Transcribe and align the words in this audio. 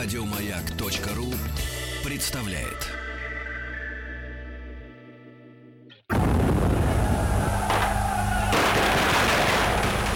Радиомаяк.ру 0.00 1.34
представляет. 2.04 2.86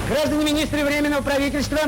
Граждане 0.09 0.45
министры 0.45 0.84
Временного 0.84 1.21
правительства, 1.23 1.80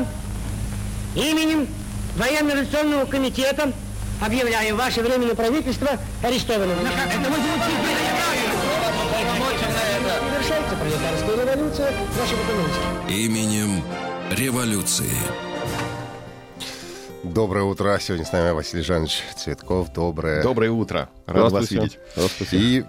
именем 1.15 1.69
Военно-революционного 2.17 3.05
комитета 3.05 3.71
объявляю 4.21 4.75
ваше 4.75 4.99
Временное 5.01 5.35
правительство 5.35 5.91
арестованным. 6.21 6.77
Это 6.77 7.29
вы 7.29 7.37
Завершается 10.33 10.75
пролетарская 10.75 11.45
революция 11.45 11.91
нашего 12.19 12.41
экономики. 12.43 13.13
Именем 13.13 13.81
революции. 14.31 15.54
Доброе 17.33 17.63
утро. 17.63 17.97
Сегодня 17.99 18.23
с 18.23 18.31
нами 18.31 18.51
Василий 18.51 18.83
Жанович 18.83 19.23
Цветков. 19.35 19.91
Доброе. 19.91 20.43
Доброе 20.43 20.69
утро. 20.69 21.09
Рад 21.25 21.51
вас 21.51 21.71
видеть. 21.71 21.97
И 22.51 22.85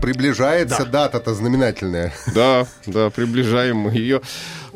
приближается 0.00 0.84
дата-то 0.84 1.34
знаменательная. 1.34 2.12
Да, 2.32 2.66
да, 2.86 3.10
приближаем 3.10 3.76
мы 3.78 3.92
ее. 3.92 4.20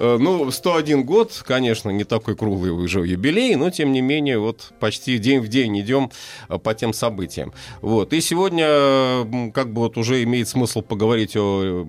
Э, 0.01 0.17
Ну, 0.19 0.51
101 0.51 1.05
год, 1.05 1.43
конечно, 1.47 1.91
не 1.91 2.05
такой 2.05 2.35
круглый 2.35 2.71
уже 2.71 3.01
юбилей, 3.07 3.55
но, 3.57 3.71
тем 3.71 3.93
не 3.93 4.01
менее, 4.01 4.39
вот 4.39 4.73
почти 4.81 5.19
день 5.19 5.41
в 5.41 5.49
день 5.49 5.79
идем 5.79 6.11
э, 6.49 6.59
по 6.59 6.73
тем 6.75 6.95
событиям. 6.95 7.53
Вот. 7.83 8.15
И 8.15 8.21
сегодня 8.23 9.51
как 9.53 9.73
бы 9.73 9.83
вот 9.83 9.99
уже 9.99 10.23
имеет 10.23 10.49
смысл 10.49 10.81
поговорить 10.81 11.37
о 11.37 11.87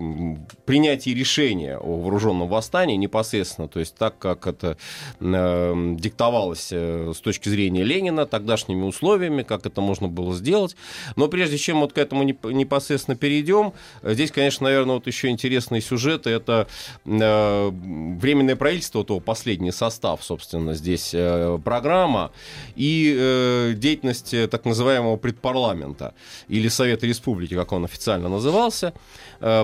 принятии 0.66 1.12
решения 1.12 1.78
о 1.78 2.02
вооруженном 2.02 2.50
восстании 2.50 2.98
непосредственно, 2.98 3.68
то 3.70 3.80
есть 3.80 3.96
так, 3.96 4.18
как 4.20 4.46
это 4.46 4.78
э, 5.22 5.96
диктовалось 5.98 6.72
с 6.72 7.20
точки 7.22 7.48
зрения 7.48 7.84
Ленина, 7.84 8.26
тогдашними 8.26 8.84
условиями, 8.84 9.44
как 9.44 9.66
это 9.66 9.80
можно 9.80 10.10
было 10.10 10.34
сделать. 10.34 10.76
Но 11.16 11.30
прежде 11.30 11.58
чем 11.58 11.80
вот 11.80 11.94
к 11.94 11.98
этому 11.98 12.24
неп- 12.26 12.52
непосредственно 12.52 13.16
перейдем, 13.16 13.72
здесь, 14.04 14.32
конечно, 14.32 14.66
наверное, 14.66 14.96
вот 14.96 15.08
еще 15.08 15.30
интересный 15.30 15.82
сюжет, 15.82 16.28
это 16.28 16.68
Временное 18.02 18.56
правительство, 18.56 19.04
то 19.04 19.20
последний 19.20 19.72
состав, 19.72 20.24
собственно, 20.24 20.74
здесь 20.74 21.12
э, 21.14 21.60
программа, 21.64 22.32
и 22.76 23.16
э, 23.16 23.74
деятельность 23.76 24.34
э, 24.34 24.48
так 24.48 24.66
называемого 24.66 25.18
предпарламента, 25.18 26.14
или 26.48 26.68
Совета 26.68 27.06
Республики, 27.06 27.54
как 27.54 27.72
он 27.72 27.86
официально 27.86 28.30
назывался. 28.30 28.94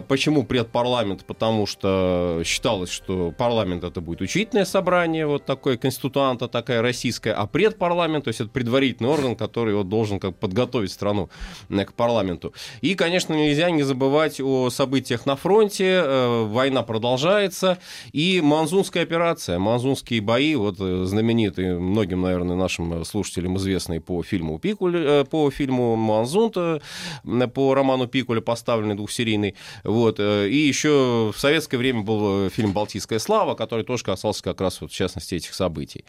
Почему 0.07 0.43
предпарламент? 0.43 1.23
Потому 1.25 1.67
что 1.67 2.41
считалось, 2.43 2.89
что 2.89 3.31
парламент 3.37 3.83
это 3.83 4.01
будет 4.01 4.21
учительное 4.21 4.65
собрание, 4.65 5.27
вот 5.27 5.45
такое 5.45 5.77
конституанта 5.77 6.47
такая 6.47 6.81
российская, 6.81 7.33
а 7.33 7.45
предпарламент, 7.45 8.23
то 8.23 8.29
есть 8.29 8.41
это 8.41 8.49
предварительный 8.49 9.09
орган, 9.09 9.35
который 9.35 9.75
вот 9.75 9.87
должен 9.87 10.19
как 10.19 10.35
подготовить 10.35 10.91
страну 10.91 11.29
к 11.69 11.93
парламенту. 11.93 12.53
И, 12.81 12.95
конечно, 12.95 13.33
нельзя 13.33 13.69
не 13.69 13.83
забывать 13.83 14.41
о 14.41 14.69
событиях 14.69 15.25
на 15.25 15.35
фронте. 15.35 16.03
Война 16.47 16.81
продолжается. 16.83 17.77
И 18.17 18.41
Манзунская 18.41 19.03
операция, 19.03 19.59
Манзунские 19.59 20.21
бои, 20.21 20.55
вот 20.55 20.77
э, 20.79 21.05
знаменитые, 21.05 21.77
многим, 21.77 22.21
наверное, 22.21 22.55
нашим 22.55 23.05
слушателям 23.05 23.57
известные 23.57 24.01
по 24.01 24.23
фильму 24.23 24.57
Пикуль, 24.57 24.97
э, 24.97 25.23
по 25.23 25.51
фильму 25.51 25.95
Манзунт, 25.95 26.57
э, 26.57 26.79
по 27.53 27.75
роману 27.75 28.07
Пикуля, 28.07 28.41
поставленный 28.41 28.95
двухсерийный. 28.95 29.53
Вот. 29.83 30.19
И 30.19 30.57
еще 30.67 31.31
в 31.31 31.39
советское 31.39 31.77
время 31.77 32.01
был 32.01 32.49
фильм 32.49 32.73
«Балтийская 32.73 33.19
слава», 33.19 33.53
который 33.53 33.85
тоже 33.85 34.03
касался 34.03 34.41
как 34.41 34.61
раз, 34.61 34.81
вот, 34.81 34.91
в 34.91 34.95
частности, 34.95 35.35
этих 35.35 35.53
событий. 35.53 36.03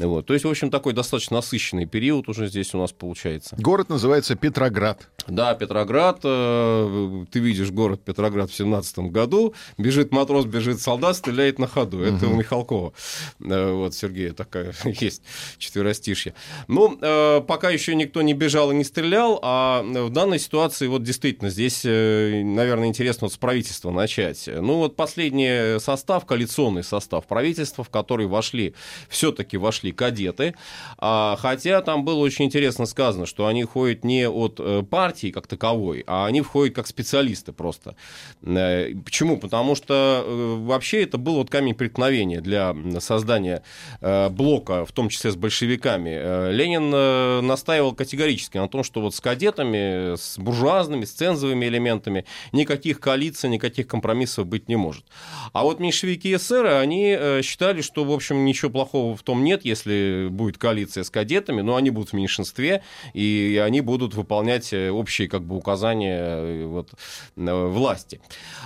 Вот. 0.00 0.26
То 0.26 0.34
есть, 0.34 0.44
в 0.44 0.48
общем, 0.48 0.68
такой 0.68 0.94
достаточно 0.94 1.36
насыщенный 1.36 1.86
период 1.86 2.28
уже 2.28 2.48
здесь 2.48 2.74
у 2.74 2.78
нас 2.78 2.90
получается. 2.90 3.54
Город 3.60 3.88
называется 3.88 4.34
Петроград. 4.34 5.08
Да, 5.28 5.54
Петроград. 5.54 6.22
Ты 6.22 7.38
видишь 7.38 7.70
город 7.70 8.02
Петроград 8.04 8.50
в 8.50 8.54
семнадцатом 8.56 9.10
году. 9.12 9.54
Бежит 9.78 10.10
матрос, 10.10 10.44
бежит 10.44 10.80
солдат, 10.80 11.14
стреляет 11.14 11.51
на 11.58 11.66
ходу. 11.66 12.00
Это 12.00 12.26
у 12.26 12.34
Михалкова. 12.34 12.92
Э, 13.40 13.72
Вот, 13.72 13.94
Сергея 13.94 14.32
такая 14.32 14.74
есть 14.84 15.22
четверостишье. 15.58 16.34
Ну, 16.68 16.98
э, 17.00 17.40
пока 17.46 17.70
еще 17.70 17.94
никто 17.94 18.22
не 18.22 18.34
бежал 18.34 18.72
и 18.72 18.74
не 18.74 18.84
стрелял, 18.84 19.38
а 19.42 19.82
в 19.82 20.10
данной 20.10 20.38
ситуации 20.38 20.86
вот 20.86 21.02
действительно 21.02 21.50
здесь, 21.50 21.82
э, 21.84 22.42
наверное, 22.44 22.88
интересно 22.88 23.26
вот 23.26 23.32
с 23.32 23.36
правительства 23.36 23.90
начать. 23.90 24.48
Ну, 24.48 24.78
вот 24.78 24.96
последний 24.96 25.78
состав, 25.78 26.26
коалиционный 26.26 26.84
состав 26.84 27.26
правительства, 27.26 27.84
в 27.84 27.90
который 27.90 28.26
вошли, 28.26 28.74
все-таки 29.08 29.56
вошли 29.56 29.92
кадеты, 29.92 30.54
а, 30.98 31.36
хотя 31.38 31.80
там 31.82 32.04
было 32.04 32.18
очень 32.18 32.46
интересно 32.46 32.86
сказано, 32.86 33.26
что 33.26 33.46
они 33.46 33.64
ходят 33.64 34.04
не 34.04 34.28
от 34.28 34.60
партии 34.88 35.30
как 35.30 35.46
таковой, 35.46 36.04
а 36.06 36.26
они 36.26 36.40
входят 36.40 36.74
как 36.74 36.86
специалисты 36.86 37.52
просто. 37.52 37.96
Почему? 38.40 39.36
Потому 39.36 39.74
что 39.74 40.24
вообще 40.26 41.02
это 41.02 41.18
был 41.18 41.38
вот 41.42 41.50
камень 41.50 41.74
преткновения 41.74 42.40
для 42.40 42.74
создания 43.00 43.62
э, 44.00 44.28
блока, 44.28 44.86
в 44.86 44.92
том 44.92 45.08
числе 45.08 45.32
с 45.32 45.36
большевиками. 45.36 46.10
Э, 46.10 46.52
Ленин 46.52 46.92
э, 46.94 47.40
настаивал 47.40 47.94
категорически 47.94 48.58
на 48.58 48.68
том, 48.68 48.84
что 48.84 49.00
вот 49.00 49.14
с 49.14 49.20
кадетами, 49.20 50.16
с 50.16 50.38
буржуазными, 50.38 51.04
с 51.04 51.10
цензовыми 51.10 51.66
элементами 51.66 52.24
никаких 52.52 53.00
коалиций, 53.00 53.50
никаких 53.50 53.88
компромиссов 53.88 54.46
быть 54.46 54.68
не 54.68 54.76
может. 54.76 55.04
А 55.52 55.64
вот 55.64 55.80
меньшевики 55.80 56.30
и 56.30 56.36
эсеры, 56.36 56.74
они 56.74 57.18
считали, 57.42 57.82
что, 57.82 58.04
в 58.04 58.12
общем, 58.12 58.44
ничего 58.44 58.70
плохого 58.70 59.16
в 59.16 59.22
том 59.22 59.42
нет, 59.42 59.64
если 59.64 60.28
будет 60.30 60.58
коалиция 60.58 61.02
с 61.02 61.10
кадетами, 61.10 61.60
но 61.60 61.74
они 61.74 61.90
будут 61.90 62.10
в 62.10 62.12
меньшинстве, 62.12 62.84
и 63.14 63.60
они 63.64 63.80
будут 63.80 64.14
выполнять 64.14 64.72
общие 64.72 65.28
как 65.28 65.42
бы, 65.42 65.56
указания 65.56 66.66
вот, 66.66 66.90
власти. 67.34 68.20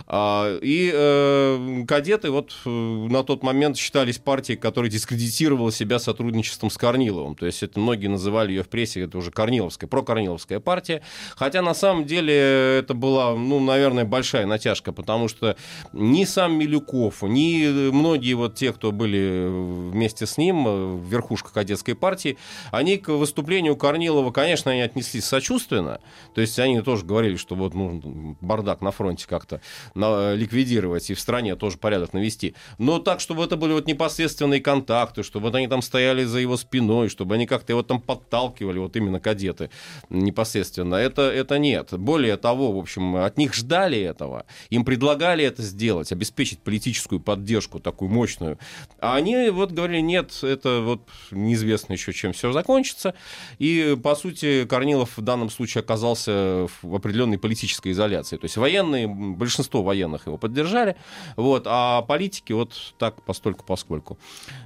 А, 0.07 0.59
И 0.61 1.85
кадеты 1.87 2.31
вот 2.31 2.53
на 2.67 3.23
тот 3.23 3.43
момент 3.43 3.77
считались 3.77 4.19
партией, 4.19 4.59
которая 4.59 4.91
дискредитировала 4.91 5.73
себя 5.73 5.99
сотрудничеством 5.99 6.71
с 6.71 6.77
Корниловым. 6.77 7.35
То 7.35 7.47
есть 7.47 7.63
это 7.63 7.79
многие 7.81 8.09
называли 8.09 8.51
ее 8.53 8.63
в 8.63 8.69
прессе, 8.69 9.03
это 9.03 9.19
уже 9.19 9.31
Корниловская, 9.31 9.89
прокорниловская 9.89 10.61
партия. 10.61 11.03
Хотя 11.37 11.63
на 11.63 11.75
самом 11.75 12.05
деле 12.05 12.35
это 12.79 12.95
была, 12.95 13.35
ну, 13.35 13.61
наверное, 13.61 14.05
большая 14.05 14.47
натяжка, 14.47 14.93
потому 14.93 15.29
что 15.29 15.57
ни 15.93 16.25
сам 16.25 16.59
Милюков, 16.59 17.23
ни 17.23 17.91
многие 17.91 18.35
вот 18.35 18.55
те, 18.57 18.73
кто 18.73 18.93
были 18.93 19.47
вместе 19.91 20.27
с 20.27 20.37
ним, 20.39 20.65
э, 20.67 21.01
верхушка 21.09 21.53
кадетской 21.53 21.95
партии, 21.95 22.37
они 22.71 22.97
к 22.97 23.09
выступлению 23.09 23.77
Корнилова, 23.77 24.31
конечно, 24.33 24.73
они 24.73 24.81
отнеслись 24.81 25.25
сочувственно. 25.25 26.01
То 26.35 26.41
есть 26.41 26.59
они 26.59 26.81
тоже 26.81 27.05
говорили, 27.05 27.37
что 27.37 27.55
вот 27.55 27.75
ну, 27.75 28.37
бардак 28.41 28.81
на 28.81 28.91
фронте 28.91 29.27
как-то 29.29 29.61
на- 29.95 30.35
ликвидировать 30.35 31.11
и 31.11 31.15
в 31.15 31.21
стране 31.21 31.57
тоже 31.57 31.79
порядок 31.79 32.13
навести. 32.13 32.55
Но 32.79 32.99
так, 32.99 33.21
чтобы 33.21 33.45
это 33.45 33.57
были 33.57 33.73
вот 33.73 33.87
непосредственные 33.87 34.61
контакты, 34.61 35.23
чтобы 35.23 35.47
вот 35.47 35.55
они 35.55 35.69
там 35.69 35.83
стояли 35.83 36.25
за 36.25 36.39
его 36.39 36.57
спиной, 36.57 37.09
чтобы 37.09 37.35
они 37.35 37.47
как-то 37.47 37.73
его 37.73 37.83
там 37.83 38.01
подталкивали, 38.01 38.79
вот 38.79 38.97
именно 38.97 39.21
кадеты 39.21 39.71
непосредственно. 40.11 40.97
Это, 40.97 41.23
это 41.23 41.59
нет. 41.59 41.93
Более 41.93 42.37
того, 42.37 42.73
в 42.73 42.79
общем, 42.79 43.17
от 43.17 43.39
них 43.39 43.55
ждали 43.55 43.99
этого, 43.99 44.47
им 44.71 44.85
предлагали 44.85 45.45
это 45.45 45.63
сделать, 45.63 46.13
обеспечить 46.13 46.61
политическую 46.61 47.21
поддержку 47.21 47.81
такую 47.81 48.11
мощную. 48.11 48.59
А 49.01 49.17
они 49.17 49.51
вот 49.51 49.73
говорили, 49.73 50.01
нет, 50.01 50.43
это 50.43 50.81
вот 50.81 51.03
неизвестно 51.31 51.95
еще, 51.95 52.13
чем 52.13 52.33
все 52.33 52.53
закончится. 52.53 53.15
И, 53.59 53.97
по 54.03 54.15
сути, 54.15 54.65
Корнилов 54.65 55.17
в 55.17 55.23
данном 55.23 55.51
случае 55.51 55.81
оказался 55.81 56.67
в 56.83 56.95
определенной 56.95 57.39
политической 57.39 57.93
изоляции. 57.93 58.37
То 58.37 58.45
есть 58.45 58.57
военные, 58.57 59.07
большинство 59.07 59.83
военных 59.83 60.27
его 60.27 60.39
поддержали, 60.39 60.97
вот, 61.37 61.65
а 61.67 62.03
политики 62.03 62.46
вот 62.53 62.95
так 62.99 63.23
постольку 63.23 63.65
поскольку. 63.65 64.19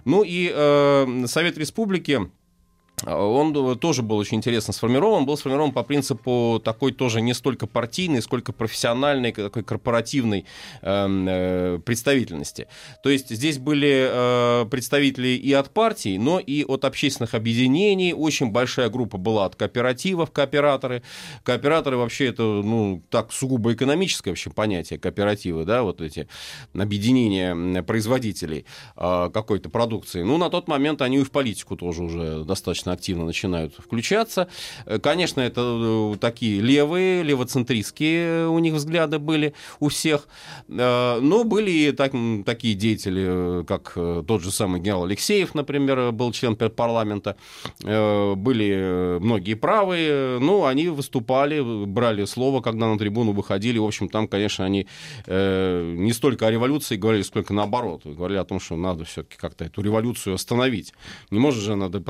Ну 0.05 0.23
и 0.25 0.51
э, 0.53 1.25
Совет 1.27 1.59
Республики 1.59 2.31
он 3.07 3.79
тоже 3.79 4.03
был 4.03 4.17
очень 4.17 4.39
интересно 4.39 4.73
сформирован. 4.73 5.25
Был 5.25 5.37
сформирован 5.37 5.73
по 5.73 5.83
принципу 5.83 6.61
такой 6.63 6.93
тоже 6.93 7.21
не 7.21 7.35
столько 7.35 7.67
партийной, 7.67 8.21
сколько 8.21 8.53
профессиональной, 8.53 9.33
такой 9.33 9.63
корпоративной 9.63 10.45
эм, 10.83 11.27
э, 11.29 11.79
представительности. 11.85 12.69
То 13.03 13.09
есть 13.11 13.31
здесь 13.31 13.59
были 13.59 14.09
э, 14.11 14.67
представители 14.67 15.29
и 15.29 15.53
от 15.53 15.71
партий, 15.71 16.19
но 16.19 16.39
и 16.39 16.65
от 16.65 16.85
общественных 16.85 17.35
объединений. 17.35 18.13
Очень 18.13 18.51
большая 18.51 18.91
группа 18.91 19.17
была 19.17 19.47
от 19.47 19.57
кооперативов, 19.57 20.31
кооператоры. 20.31 21.03
Кооператоры 21.43 21.97
вообще 21.97 22.27
это, 22.27 22.43
ну, 22.43 23.03
так 23.09 23.33
сугубо 23.33 23.73
экономическое 23.73 24.31
вообще 24.31 24.51
понятие, 24.51 24.99
кооперативы, 24.99 25.65
да, 25.65 25.83
вот 25.83 26.01
эти 26.01 26.29
объединения 26.75 27.83
производителей 27.83 28.67
э, 28.97 29.31
какой-то 29.33 29.71
продукции. 29.71 30.23
Ну, 30.23 30.37
на 30.37 30.51
тот 30.51 30.69
момент 30.69 31.01
они 31.01 31.19
и 31.19 31.25
в 31.25 31.31
политику 31.31 31.77
тоже 31.77 32.03
уже 32.03 32.45
достаточно 32.45 32.90
достаточно 32.91 32.93
активно 32.93 33.25
начинают 33.25 33.75
включаться. 33.75 34.49
Конечно, 35.03 35.41
это 35.41 36.17
такие 36.21 36.61
левые, 36.61 37.23
левоцентристские 37.23 38.49
у 38.49 38.59
них 38.59 38.75
взгляды 38.75 39.19
были 39.19 39.55
у 39.81 39.89
всех, 39.89 40.29
но 40.69 41.45
были 41.45 41.71
и 41.71 41.93
так, 41.93 42.13
такие 42.45 42.75
деятели, 42.75 43.65
как 43.65 43.95
тот 43.95 44.43
же 44.43 44.51
самый 44.51 44.81
генерал 44.81 45.05
Алексеев, 45.05 45.55
например, 45.55 46.13
был 46.13 46.33
член 46.33 46.57
парламента, 46.57 47.37
были 47.81 49.19
многие 49.21 49.55
правые, 49.55 50.39
ну, 50.41 50.65
они 50.65 50.89
выступали, 50.89 51.61
брали 51.87 52.25
слово, 52.27 52.61
когда 52.61 52.87
на 52.87 52.99
трибуну 52.99 53.33
выходили, 53.33 53.79
в 53.79 53.85
общем, 53.85 54.09
там, 54.09 54.29
конечно, 54.29 54.65
они 54.65 54.87
не 55.27 56.13
столько 56.13 56.47
о 56.47 56.51
революции 56.51 56.97
говорили, 56.97 57.23
сколько 57.23 57.55
наоборот, 57.55 58.03
говорили 58.05 58.39
о 58.39 58.45
том, 58.45 58.61
что 58.61 58.77
надо 58.77 59.05
все-таки 59.05 59.37
как-то 59.37 59.65
эту 59.65 59.83
революцию 59.83 60.35
остановить. 60.35 60.93
Не 61.31 61.39
может 61.39 61.63
же 61.63 61.73
она 61.73 61.89
до 61.89 62.01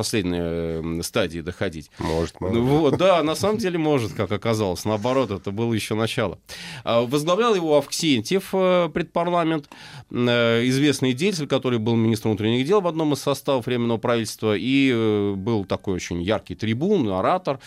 стадии 1.02 1.40
доходить. 1.40 1.90
Может, 1.98 2.40
может. 2.40 2.58
Вот, 2.58 2.96
да, 2.96 3.22
на 3.22 3.34
самом 3.34 3.58
деле 3.58 3.78
может, 3.78 4.12
как 4.12 4.32
оказалось. 4.32 4.84
Наоборот, 4.84 5.30
это 5.30 5.50
было 5.50 5.72
еще 5.74 5.94
начало. 5.94 6.38
А, 6.84 7.02
возглавлял 7.02 7.54
его 7.54 7.76
Авксентьев, 7.76 8.50
э, 8.52 8.88
предпарламент, 8.92 9.68
э, 10.10 10.66
известный 10.68 11.12
деятель, 11.12 11.46
который 11.46 11.78
был 11.78 11.96
министром 11.96 12.32
внутренних 12.32 12.66
дел 12.66 12.80
в 12.80 12.86
одном 12.86 13.12
из 13.12 13.20
составов 13.20 13.66
Временного 13.66 13.98
правительства, 13.98 14.56
и 14.56 14.90
э, 14.92 15.34
был 15.36 15.64
такой 15.64 15.94
очень 15.94 16.22
яркий 16.22 16.54
трибун, 16.54 17.08
оратор. 17.08 17.60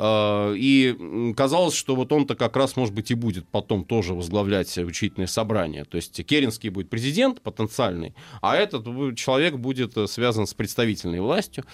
И 0.00 1.34
казалось, 1.36 1.74
что 1.74 1.94
вот 1.96 2.12
он-то 2.12 2.34
как 2.34 2.56
раз, 2.56 2.76
может 2.76 2.94
быть, 2.94 3.10
и 3.10 3.14
будет 3.14 3.46
потом 3.48 3.84
тоже 3.84 4.14
возглавлять 4.14 4.76
учительное 4.78 5.26
собрание. 5.26 5.84
То 5.84 5.96
есть 5.96 6.24
Керенский 6.24 6.70
будет 6.70 6.88
президент 6.90 7.40
потенциальный, 7.40 8.14
а 8.40 8.56
этот 8.56 8.84
человек 9.16 9.56
будет 9.56 9.96
связан 10.10 10.46
с 10.46 10.54
представительной 10.54 11.20
властью. 11.20 11.64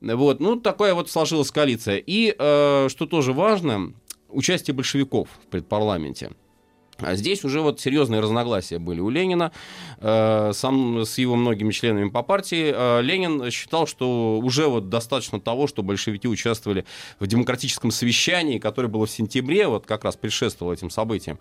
Вот. 0.00 0.33
Ну, 0.40 0.56
такая 0.56 0.94
вот 0.94 1.10
сложилась 1.10 1.50
коалиция. 1.50 2.02
И, 2.04 2.34
что 2.36 3.06
тоже 3.08 3.32
важно, 3.32 3.92
участие 4.28 4.74
большевиков 4.74 5.28
в 5.42 5.46
предпарламенте. 5.46 6.30
А 6.98 7.16
здесь 7.16 7.44
уже 7.44 7.60
вот 7.60 7.80
серьезные 7.80 8.20
разногласия 8.20 8.78
были 8.78 9.00
у 9.00 9.10
Ленина, 9.10 9.52
э, 9.98 10.52
сам 10.54 11.02
с 11.02 11.18
его 11.18 11.34
многими 11.34 11.72
членами 11.72 12.08
по 12.08 12.22
партии. 12.22 12.72
Э, 12.74 13.02
Ленин 13.02 13.50
считал, 13.50 13.86
что 13.86 14.38
уже 14.38 14.68
вот 14.68 14.88
достаточно 14.88 15.40
того, 15.40 15.66
что 15.66 15.82
большевики 15.82 16.28
участвовали 16.28 16.84
в 17.18 17.26
демократическом 17.26 17.90
совещании, 17.90 18.58
которое 18.58 18.88
было 18.88 19.06
в 19.06 19.10
сентябре, 19.10 19.66
вот 19.66 19.86
как 19.86 20.04
раз 20.04 20.16
предшествовало 20.16 20.72
этим 20.72 20.88
событиям. 20.88 21.38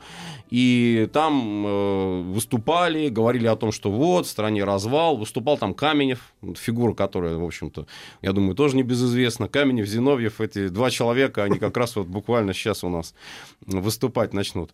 И 0.49 1.07
там 1.13 1.65
э, 1.65 2.21
выступали, 2.23 3.09
говорили 3.09 3.45
о 3.45 3.55
том, 3.55 3.71
что 3.71 3.91
вот, 3.91 4.25
в 4.25 4.29
стране 4.29 4.63
развал. 4.63 5.17
Выступал 5.17 5.57
там 5.57 5.73
Каменев, 5.73 6.33
фигура, 6.55 6.93
которая, 6.93 7.37
в 7.37 7.45
общем-то, 7.45 7.85
я 8.21 8.33
думаю, 8.33 8.55
тоже 8.55 8.75
небезызвестна. 8.75 9.47
Каменев, 9.47 9.85
Зиновьев, 9.85 10.41
эти 10.41 10.69
два 10.69 10.89
человека, 10.89 11.43
они 11.43 11.59
как 11.59 11.77
раз 11.77 11.95
вот 11.95 12.07
буквально 12.07 12.53
сейчас 12.53 12.83
у 12.83 12.89
нас 12.89 13.13
выступать 13.65 14.33
начнут 14.33 14.71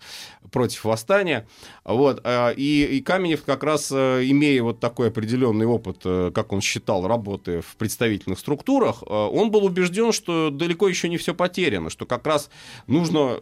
против 0.51 0.68
против 0.69 0.85
восстания. 0.85 1.47
Вот. 1.83 2.21
А, 2.23 2.51
и, 2.51 2.97
и 2.97 3.01
Каменев 3.01 3.43
как 3.43 3.63
раз, 3.63 3.91
э, 3.91 4.23
имея 4.25 4.61
вот 4.61 4.79
такой 4.79 5.07
определенный 5.07 5.65
опыт, 5.65 6.01
э, 6.05 6.31
как 6.33 6.53
он 6.53 6.61
считал, 6.61 7.07
работы 7.07 7.61
в 7.61 7.75
представительных 7.77 8.39
структурах, 8.39 9.01
э, 9.01 9.13
он 9.13 9.49
был 9.49 9.65
убежден, 9.65 10.11
что 10.11 10.49
далеко 10.51 10.87
еще 10.87 11.09
не 11.09 11.17
все 11.17 11.33
потеряно, 11.33 11.89
что 11.89 12.05
как 12.05 12.27
раз 12.27 12.49
нужно 12.87 13.37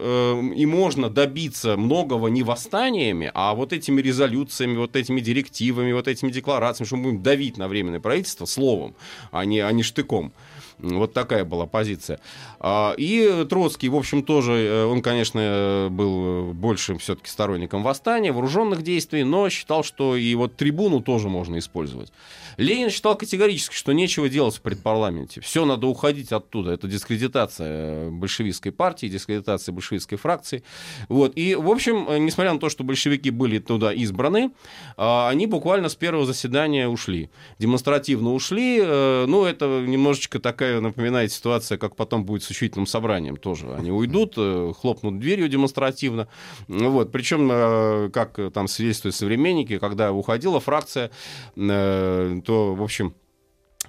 и 0.56 0.66
можно 0.66 1.10
добиться 1.10 1.76
многого 1.76 2.28
не 2.28 2.42
восстаниями, 2.42 3.30
а 3.34 3.54
вот 3.54 3.72
этими 3.72 4.00
резолюциями, 4.00 4.76
вот 4.76 4.96
этими 4.96 5.20
директивами, 5.20 5.92
вот 5.92 6.08
этими 6.08 6.30
декларациями, 6.30 6.86
что 6.86 6.96
мы 6.96 7.02
будем 7.04 7.22
давить 7.22 7.58
на 7.58 7.68
временное 7.68 8.00
правительство 8.00 8.46
словом, 8.46 8.94
а 9.30 9.44
не, 9.44 9.60
а 9.60 9.70
не 9.72 9.82
штыком. 9.82 10.32
Вот 10.78 11.12
такая 11.12 11.44
была 11.44 11.66
позиция. 11.66 12.20
А, 12.60 12.94
и 12.96 13.46
Троцкий, 13.48 13.88
в 13.88 13.96
общем, 13.96 14.22
тоже, 14.22 14.52
э, 14.52 14.84
он, 14.84 15.02
конечно, 15.02 15.88
был 15.90 16.52
большим 16.52 16.98
все-таки 16.98 17.28
сторонником 17.28 17.82
восстания, 17.82 18.32
вооруженных 18.32 18.82
действий, 18.82 19.24
но 19.24 19.48
считал, 19.48 19.82
что 19.82 20.16
и 20.16 20.34
вот 20.34 20.56
трибуну 20.56 21.00
тоже 21.00 21.28
можно 21.28 21.58
использовать. 21.58 22.12
Ленин 22.58 22.90
считал 22.90 23.16
категорически, 23.16 23.74
что 23.74 23.92
нечего 23.92 24.28
делать 24.28 24.56
в 24.56 24.60
предпарламенте. 24.60 25.40
Все 25.40 25.64
надо 25.64 25.86
уходить 25.86 26.32
оттуда. 26.32 26.72
Это 26.72 26.88
дискредитация 26.88 28.10
большевистской 28.10 28.72
партии, 28.72 29.06
дискредитация 29.06 29.72
большевистской 29.72 30.18
фракции. 30.18 30.64
Вот. 31.08 31.32
И, 31.36 31.54
в 31.54 31.70
общем, 31.70 32.06
несмотря 32.24 32.52
на 32.52 32.58
то, 32.58 32.68
что 32.68 32.82
большевики 32.82 33.30
были 33.30 33.60
туда 33.60 33.92
избраны, 33.92 34.50
а, 34.96 35.28
они 35.28 35.46
буквально 35.46 35.88
с 35.88 35.94
первого 35.94 36.26
заседания 36.26 36.88
ушли. 36.88 37.30
Демонстративно 37.60 38.34
ушли. 38.34 38.80
Э, 38.82 39.26
ну, 39.28 39.44
это 39.44 39.84
немножечко 39.86 40.40
такая 40.40 40.67
напоминает 40.80 41.32
ситуация, 41.32 41.78
как 41.78 41.96
потом 41.96 42.24
будет 42.24 42.42
с 42.42 42.50
учительным 42.50 42.86
собранием 42.86 43.36
тоже. 43.36 43.72
Они 43.74 43.90
уйдут, 43.90 44.34
э, 44.36 44.72
хлопнут 44.78 45.18
дверью 45.18 45.48
демонстративно. 45.48 46.28
Вот. 46.68 47.12
Причем, 47.12 47.48
э, 47.50 48.10
как 48.12 48.38
там 48.52 48.68
свидетельствуют 48.68 49.14
современники, 49.14 49.78
когда 49.78 50.12
уходила 50.12 50.60
фракция, 50.60 51.10
то, 51.56 52.74
в 52.74 52.82
общем, 52.82 53.14
Э, 53.18 53.27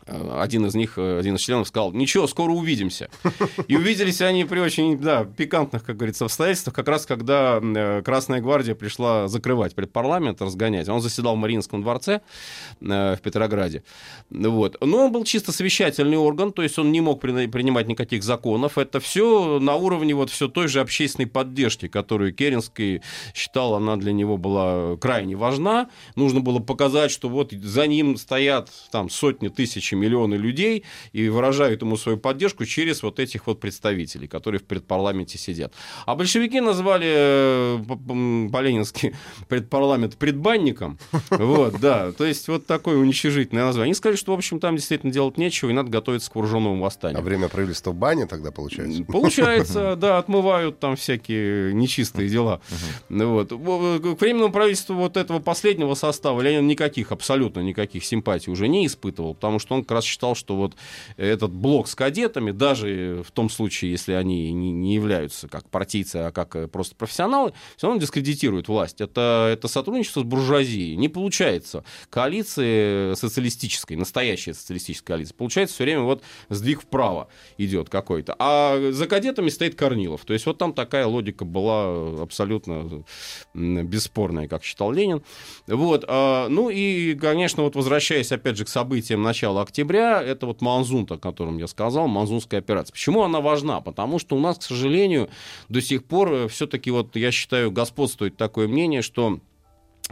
один 0.08 0.66
из 0.66 0.76
них, 0.76 0.98
э, 0.98 1.20
один 1.20 1.36
из 1.36 1.42
членов 1.42 1.68
сказал, 1.68 1.92
ничего, 1.92 2.28
скоро 2.28 2.52
увидимся. 2.52 3.10
И 3.68 3.76
увиделись 3.76 4.22
они 4.22 4.46
при 4.46 4.60
очень, 4.60 4.98
да, 4.98 5.26
пикантных, 5.26 5.84
как 5.84 5.98
говорится, 5.98 6.26
обстоятельствах, 6.26 6.76
как 6.76 6.88
раз 6.88 7.06
когда 7.06 7.60
э, 7.62 8.02
Красная 8.04 8.42
Гвардия 8.42 8.76
пришла 8.76 9.28
закрывать 9.28 9.76
предпарламент, 9.76 10.42
разгонять. 10.42 10.90
Он 10.90 11.02
заседал 11.02 11.36
в 11.36 11.40
Мариинском 11.40 11.82
дворце 11.82 12.22
в 12.80 13.20
Петрограде. 13.24 13.84
Вот. 14.30 14.78
Но 14.82 15.06
он 15.06 15.12
был 15.12 15.24
чисто 15.24 15.52
совещательный 15.52 16.18
орган, 16.18 16.52
то 16.52 16.64
есть 16.64 16.80
он 16.80 16.92
не 16.92 17.02
мог 17.02 17.20
принимать 17.20 17.88
никаких 17.88 18.24
законов. 18.24 18.78
Это 18.78 19.00
все 19.00 19.60
на 19.60 19.76
уровне 19.76 20.14
вот 20.14 20.30
все 20.30 20.48
той 20.48 20.68
же 20.68 20.80
общественной 20.80 21.28
поддержки, 21.28 21.88
которую 21.88 22.34
Керенский 22.34 23.02
считал, 23.34 23.76
она 23.76 23.98
для 23.98 24.12
него 24.12 24.38
была 24.38 24.98
крайне 24.98 25.36
важна. 25.36 25.90
Нужно 26.16 26.40
было 26.40 26.60
показать, 26.60 27.12
что 27.12 27.30
вот 27.30 27.52
за 27.52 27.88
ним 27.88 28.18
стоят 28.18 28.70
там 28.92 29.10
сотни 29.10 29.48
тысяч 29.48 29.92
миллионы 30.00 30.36
людей 30.36 30.84
и 31.12 31.30
выражают 31.30 31.82
ему 31.82 31.98
свою 31.98 32.18
поддержку 32.18 32.66
через 32.66 33.04
вот 33.04 33.20
этих 33.20 33.48
вот 33.48 33.60
представителей, 33.60 34.28
которые 34.28 34.60
в 34.60 34.66
предпарламенте 34.66 35.38
сидят. 35.38 35.74
А 36.06 36.16
большевики 36.16 36.62
назвали 36.62 37.08
э, 37.10 37.80
по-ленински 38.52 39.16
предпарламент 39.48 40.18
предбанником. 40.18 40.98
Вот, 41.30 41.80
да, 41.80 42.12
то 42.12 42.26
есть 42.26 42.48
вот 42.48 42.66
такое 42.66 42.98
уничижительное 42.98 43.66
название. 43.66 43.90
Они 43.90 43.94
сказали, 43.94 44.18
что, 44.18 44.34
в 44.34 44.38
общем, 44.38 44.60
там 44.60 44.76
действительно 44.76 45.12
делать 45.12 45.38
нечего, 45.38 45.70
и 45.70 45.74
надо 45.74 45.90
готовиться 45.90 46.32
к 46.32 46.36
вооруженному 46.36 46.82
восстанию. 46.82 47.20
А 47.20 47.22
время 47.22 47.50
правительства 47.50 47.92
в 47.92 47.96
бане 47.96 48.26
тогда 48.26 48.52
получается? 48.52 49.04
Получается, 49.04 49.96
да, 50.00 50.18
отмывают 50.18 50.80
там 50.80 50.96
всякие 50.96 51.74
нечистые 51.74 52.30
дела. 52.30 52.62
Вот. 53.10 53.50
К 53.50 54.22
временному 54.22 54.52
правительству 54.52 54.96
вот 54.96 55.18
этого 55.18 55.40
последнего 55.40 55.94
состава 55.94 56.42
Ленин 56.42 56.68
никаких, 56.68 57.12
абсолютно 57.12 57.62
никаких 57.62 58.04
симпатий 58.04 58.52
уже 58.52 58.68
не 58.68 58.86
испытывал, 58.86 59.34
потому 59.34 59.60
что 59.60 59.76
он 59.76 59.79
как 59.84 59.92
раз 59.92 60.06
считал, 60.06 60.36
что 60.36 60.56
вот 60.56 60.76
этот 61.18 61.52
блок 61.52 61.88
с 61.88 61.96
кадетами, 61.96 62.52
даже 62.52 63.24
в 63.26 63.32
том 63.32 63.50
случае, 63.50 63.92
если 63.92 64.14
они 64.14 64.52
не 64.52 64.96
являются 64.96 65.48
как 65.48 65.70
партийцы, 65.70 66.18
а 66.18 66.32
как 66.32 66.56
э, 66.56 66.68
просто 66.68 66.96
профессионалы, 66.96 67.54
все 67.78 67.88
равно 67.88 68.02
дискредитирует 68.02 68.68
власть. 68.68 69.02
Это, 69.02 69.50
это 69.52 69.68
сотрудничество 69.68 70.22
с 70.22 70.24
буржуазией. 70.24 70.96
Не 70.96 71.10
получается 71.10 71.84
коалиции 72.10 73.14
социалистической, 73.16 73.98
настоящая 73.98 74.54
социалистическая 74.54 75.14
коалиция. 75.14 75.36
Получается 75.36 75.76
все 75.76 75.84
время 75.86 76.02
вот 76.02 76.22
сдвиг 76.50 76.82
вправо 76.82 77.30
идет 77.58 77.90
какой-то. 77.90 78.36
А 78.40 78.92
за 78.92 79.08
кадетами 79.08 79.50
стоит 79.50 79.76
Корнилов. 79.76 80.26
То 80.26 80.34
есть 80.34 80.46
вот 80.46 80.58
там 80.58 80.74
такая 80.74 81.06
логика 81.06 81.46
была 81.46 82.22
абсолютно 82.22 83.04
бесспорная, 83.54 84.48
как 84.48 84.64
считал 84.64 84.92
Ленин. 84.92 85.24
Вот. 85.68 86.06
А, 86.08 86.48
ну 86.50 86.70
и, 86.70 87.16
конечно, 87.16 87.64
вот 87.64 87.76
возвращаясь 87.76 88.32
опять 88.32 88.58
же 88.58 88.66
к 88.66 88.70
событиям 88.70 89.22
начала 89.22 89.62
октября, 89.70 90.22
это 90.22 90.48
вот 90.48 90.62
Манзунт, 90.62 91.12
о 91.12 91.18
котором 91.18 91.58
я 91.58 91.68
сказал, 91.68 92.08
Манзунская 92.08 92.60
операция. 92.60 92.92
Почему 92.92 93.22
она 93.22 93.40
важна? 93.40 93.80
Потому 93.82 94.20
что 94.20 94.36
у 94.36 94.40
нас, 94.40 94.58
к 94.58 94.64
сожалению, 94.64 95.30
до 95.70 95.82
сих 95.82 96.04
пор 96.04 96.34
э, 96.34 96.48
все-таки, 96.48 96.90
вот 96.92 97.16
я 97.16 97.32
считаю, 97.32 97.72
господствует 97.72 98.36
такое 98.36 98.68
мнение, 98.68 99.02
что 99.02 99.40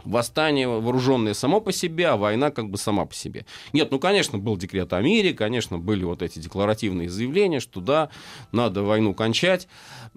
восстание 0.04 0.68
вооруженное 0.68 1.34
само 1.34 1.60
по 1.60 1.72
себе, 1.72 2.08
а 2.08 2.16
война 2.16 2.50
как 2.50 2.70
бы 2.70 2.78
сама 2.78 3.04
по 3.04 3.14
себе. 3.14 3.46
Нет, 3.72 3.90
ну, 3.90 3.98
конечно, 3.98 4.38
был 4.38 4.56
декрет 4.56 4.92
о 4.92 5.00
мире, 5.00 5.34
конечно, 5.34 5.78
были 5.78 6.04
вот 6.04 6.22
эти 6.22 6.38
декларативные 6.38 7.08
заявления, 7.08 7.60
что 7.60 7.80
да, 7.80 8.10
надо 8.52 8.82
войну 8.82 9.14
кончать, 9.14 9.68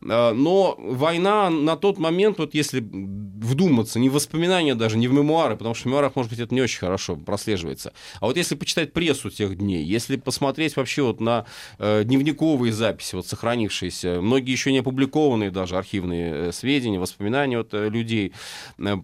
а, 0.08 0.34
но 0.34 0.76
война 0.78 1.50
на 1.50 1.76
тот 1.76 1.98
момент, 1.98 2.38
вот 2.38 2.54
если 2.54 2.80
вдуматься, 3.42 4.00
не 4.00 4.10
в 4.10 4.14
воспоминания 4.14 4.76
даже, 4.76 4.98
не 4.98 5.08
в 5.08 5.14
мемуары, 5.14 5.56
потому 5.56 5.76
что 5.76 5.84
в 5.84 5.86
мемуарах, 5.88 6.16
может 6.16 6.32
быть, 6.32 6.40
это 6.40 6.54
не 6.54 6.62
очень 6.62 6.80
хорошо 6.80 7.16
прослеживается, 7.16 7.94
а 8.20 8.28
вот 8.28 8.38
если 8.38 8.56
почитать 8.56 8.94
прессу 8.94 9.30
тех 9.30 9.58
дней, 9.58 9.84
если 9.84 10.16
посмотреть 10.16 10.76
вообще 10.76 11.02
вот 11.02 11.20
на 11.20 11.46
э, 11.80 12.04
дневниковые 12.04 12.72
записи, 12.72 13.16
вот 13.16 13.28
сохранившиеся, 13.28 14.22
многие 14.22 14.52
еще 14.52 14.72
не 14.72 14.80
опубликованные 14.80 15.52
даже 15.52 15.78
архивные 15.78 16.34
э, 16.34 16.52
сведения, 16.52 17.00
воспоминания 17.00 17.58
вот, 17.58 17.74
э, 17.74 17.90
людей 17.90 18.34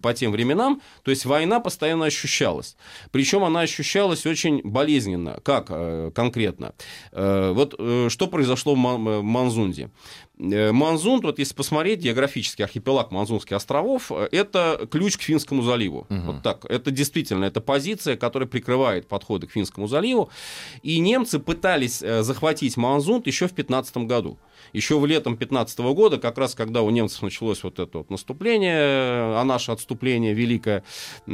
по 0.02 0.14
тем 0.14 0.32
временам, 0.32 0.80
то 1.02 1.10
есть 1.10 1.24
война 1.24 1.60
постоянно 1.60 2.06
ощущалась. 2.06 2.76
Причем 3.10 3.44
она 3.44 3.60
ощущалась 3.60 4.26
очень 4.26 4.60
болезненно. 4.62 5.40
Как 5.42 5.66
э, 5.70 6.10
конкретно? 6.14 6.74
Э, 7.12 7.52
вот 7.54 7.74
э, 7.78 8.08
что 8.10 8.26
произошло 8.26 8.74
в 8.74 9.22
Манзунде? 9.22 9.90
Манзунд, 10.38 11.24
вот 11.24 11.38
если 11.38 11.54
посмотреть, 11.54 12.00
географический 12.00 12.64
архипелаг 12.64 13.10
Манзунских 13.10 13.56
островов, 13.56 14.12
это 14.12 14.88
ключ 14.90 15.16
к 15.16 15.22
Финскому 15.22 15.62
заливу. 15.62 16.06
Угу. 16.08 16.20
Вот 16.20 16.42
так. 16.42 16.64
Это 16.66 16.90
действительно, 16.90 17.44
это 17.44 17.60
позиция, 17.60 18.16
которая 18.16 18.48
прикрывает 18.48 19.08
подходы 19.08 19.46
к 19.46 19.50
Финскому 19.50 19.88
заливу. 19.88 20.30
И 20.82 20.98
немцы 21.00 21.38
пытались 21.38 21.98
захватить 21.98 22.76
Манзунд 22.76 23.26
еще 23.26 23.48
в 23.48 23.52
15 23.52 23.96
году 23.98 24.38
еще 24.72 24.98
в 24.98 25.06
летом 25.06 25.36
15 25.36 25.78
года, 25.78 26.18
как 26.18 26.38
раз 26.38 26.54
когда 26.54 26.82
у 26.82 26.90
немцев 26.90 27.22
началось 27.22 27.62
вот 27.62 27.78
это 27.78 27.98
вот 27.98 28.10
наступление, 28.10 28.76
а 28.76 29.42
наше 29.44 29.72
отступление 29.72 30.34
великое, 30.34 30.84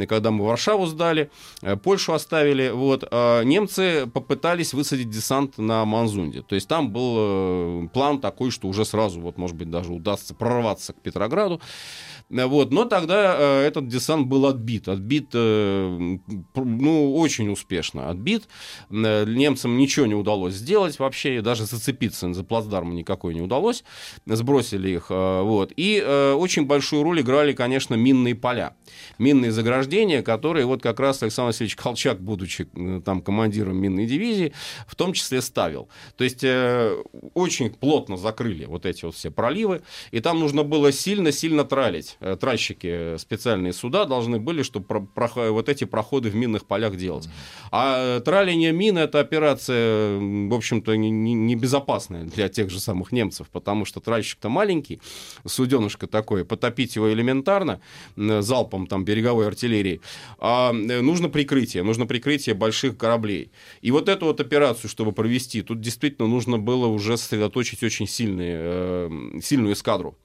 когда 0.08 0.30
мы 0.30 0.44
Варшаву 0.44 0.86
сдали, 0.86 1.30
э, 1.62 1.76
Польшу 1.76 2.12
оставили, 2.12 2.70
вот, 2.70 3.04
а 3.10 3.42
немцы 3.42 4.06
попытались 4.12 4.74
высадить 4.74 5.10
десант 5.10 5.58
на 5.58 5.84
Манзунде. 5.84 6.42
То 6.42 6.54
есть 6.54 6.68
там 6.68 6.90
был 6.90 7.14
э, 7.18 7.88
план 7.92 8.20
такой, 8.20 8.50
что 8.50 8.68
уже 8.68 8.84
сразу, 8.84 9.20
вот, 9.20 9.38
может 9.38 9.56
быть, 9.56 9.70
даже 9.70 9.92
удастся 9.92 10.34
прорваться 10.34 10.92
к 10.92 11.00
Петрограду. 11.00 11.60
Вот. 12.30 12.72
Но 12.72 12.84
тогда 12.84 13.36
э, 13.38 13.66
этот 13.66 13.88
десант 13.88 14.26
был 14.26 14.46
отбит. 14.46 14.88
Отбит, 14.88 15.30
э, 15.34 16.18
ну, 16.54 17.16
очень 17.16 17.50
успешно 17.50 18.08
отбит. 18.08 18.48
Э, 18.90 19.24
немцам 19.26 19.76
ничего 19.76 20.06
не 20.06 20.14
удалось 20.14 20.54
сделать 20.54 20.98
вообще, 20.98 21.42
даже 21.42 21.66
зацепиться 21.66 22.32
за 22.32 22.42
плацдарм 22.42 22.94
никакой 22.94 23.34
не 23.34 23.42
удалось. 23.42 23.84
Сбросили 24.26 24.90
их. 24.90 25.10
Вот. 25.10 25.72
И 25.76 26.02
очень 26.02 26.64
большую 26.64 27.02
роль 27.02 27.20
играли, 27.20 27.52
конечно, 27.52 27.94
минные 27.94 28.34
поля. 28.34 28.74
Минные 29.18 29.52
заграждения, 29.52 30.22
которые 30.22 30.64
вот 30.64 30.82
как 30.82 31.00
раз 31.00 31.22
Александр 31.22 31.48
Васильевич 31.48 31.76
Колчак, 31.76 32.20
будучи 32.20 32.64
там 33.04 33.20
командиром 33.20 33.76
минной 33.76 34.06
дивизии, 34.06 34.52
в 34.86 34.94
том 34.96 35.12
числе 35.12 35.42
ставил. 35.42 35.88
То 36.16 36.24
есть 36.24 36.44
очень 37.34 37.70
плотно 37.70 38.16
закрыли 38.16 38.64
вот 38.64 38.86
эти 38.86 39.04
вот 39.04 39.14
все 39.14 39.30
проливы, 39.30 39.82
и 40.10 40.20
там 40.20 40.40
нужно 40.40 40.62
было 40.62 40.92
сильно-сильно 40.92 41.64
тралить 41.64 42.13
Э, 42.20 42.36
тральщики, 42.36 43.16
специальные 43.18 43.72
суда 43.72 44.04
должны 44.04 44.38
были, 44.38 44.62
чтобы 44.62 44.86
про, 44.86 45.00
про, 45.00 45.50
вот 45.50 45.68
эти 45.68 45.84
проходы 45.84 46.30
в 46.30 46.34
минных 46.34 46.66
полях 46.66 46.96
делать. 46.96 47.28
А 47.70 48.18
э, 48.18 48.20
траление 48.20 48.72
мин 48.72 48.98
это 48.98 49.20
операция, 49.20 50.18
в 50.18 50.54
общем-то, 50.54 50.96
небезопасная 50.96 52.20
не, 52.20 52.26
не 52.26 52.30
для 52.30 52.48
тех 52.48 52.70
же 52.70 52.80
самых 52.80 53.12
немцев, 53.12 53.48
потому 53.50 53.84
что 53.84 54.00
тральщик-то 54.00 54.48
маленький, 54.48 55.00
суденышко 55.46 56.06
такое, 56.06 56.44
потопить 56.44 56.96
его 56.96 57.12
элементарно 57.12 57.80
залпом 58.16 58.86
там 58.86 59.04
береговой 59.04 59.46
артиллерии, 59.46 60.00
а 60.38 60.72
э, 60.72 61.00
нужно 61.00 61.28
прикрытие, 61.28 61.82
нужно 61.82 62.06
прикрытие 62.06 62.54
больших 62.54 62.96
кораблей. 62.96 63.50
И 63.82 63.90
вот 63.90 64.08
эту 64.08 64.26
вот 64.26 64.40
операцию, 64.40 64.88
чтобы 64.90 65.12
провести, 65.12 65.62
тут 65.62 65.80
действительно 65.80 66.28
нужно 66.28 66.58
было 66.58 66.86
уже 66.86 67.16
сосредоточить 67.16 67.82
очень 67.82 68.06
сильные, 68.06 69.40
сильную 69.42 69.74
эскадру 69.74 70.16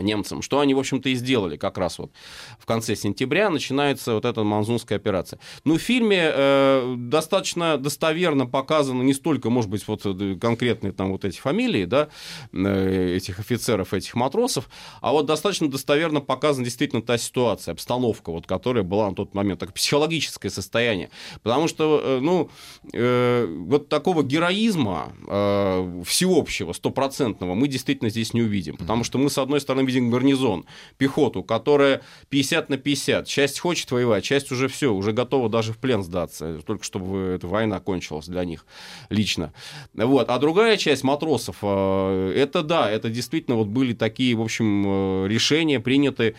немцам, 0.00 0.42
что 0.42 0.60
они, 0.60 0.74
в 0.74 0.78
общем-то, 0.78 1.08
и 1.08 1.14
сделали 1.14 1.56
как 1.56 1.78
раз 1.78 1.98
вот 1.98 2.12
в 2.58 2.66
конце 2.66 2.96
сентября 2.96 3.50
начинается 3.50 4.14
вот 4.14 4.24
эта 4.24 4.42
манзунская 4.44 4.98
операция. 4.98 5.38
Ну, 5.64 5.76
в 5.76 5.80
фильме 5.80 6.30
э, 6.34 6.94
достаточно 6.96 7.78
достоверно 7.78 8.46
показано 8.46 9.02
не 9.02 9.14
столько, 9.14 9.50
может 9.50 9.70
быть, 9.70 9.86
вот 9.86 10.02
э, 10.04 10.36
конкретные 10.40 10.92
там 10.92 11.12
вот 11.12 11.24
эти 11.24 11.38
фамилии, 11.38 11.84
да, 11.84 12.08
э, 12.52 13.14
этих 13.16 13.38
офицеров, 13.38 13.94
этих 13.94 14.14
матросов, 14.14 14.68
а 15.00 15.12
вот 15.12 15.26
достаточно 15.26 15.70
достоверно 15.70 16.20
показана 16.20 16.64
действительно 16.64 17.02
та 17.02 17.18
ситуация, 17.18 17.72
обстановка, 17.72 18.30
вот, 18.30 18.46
которая 18.46 18.84
была 18.84 19.08
на 19.08 19.14
тот 19.14 19.34
момент, 19.34 19.60
так, 19.60 19.72
психологическое 19.72 20.50
состояние. 20.50 21.10
Потому 21.42 21.68
что, 21.68 22.00
э, 22.02 22.18
ну, 22.20 22.50
э, 22.92 23.46
вот 23.46 23.88
такого 23.88 24.22
героизма 24.22 25.12
э, 25.26 26.02
всеобщего, 26.06 26.72
стопроцентного 26.72 27.54
мы 27.54 27.68
действительно 27.68 28.10
здесь 28.10 28.34
не 28.34 28.42
увидим. 28.42 28.76
Потому 28.76 29.04
что 29.04 29.18
мы, 29.18 29.30
с 29.30 29.38
одной 29.38 29.60
стороны, 29.60 29.83
видим 29.86 30.10
гарнизон, 30.10 30.66
пехоту, 30.98 31.42
которая 31.42 32.02
50 32.30 32.68
на 32.70 32.76
50. 32.76 33.26
Часть 33.26 33.58
хочет 33.58 33.90
воевать, 33.90 34.24
часть 34.24 34.52
уже 34.52 34.68
все, 34.68 34.92
уже 34.92 35.12
готова 35.12 35.48
даже 35.48 35.72
в 35.72 35.78
плен 35.78 36.02
сдаться, 36.02 36.60
только 36.66 36.84
чтобы 36.84 37.34
эта 37.36 37.46
война 37.46 37.80
кончилась 37.80 38.26
для 38.26 38.44
них 38.44 38.66
лично. 39.10 39.52
Вот. 39.94 40.28
А 40.28 40.38
другая 40.38 40.76
часть 40.76 41.04
матросов, 41.04 41.58
э, 41.62 42.32
это 42.36 42.62
да, 42.62 42.90
это 42.90 43.10
действительно 43.10 43.56
вот 43.56 43.68
были 43.68 43.92
такие, 43.92 44.34
в 44.34 44.42
общем, 44.42 44.84
э, 44.86 45.28
решения 45.28 45.80
приняты, 45.80 46.34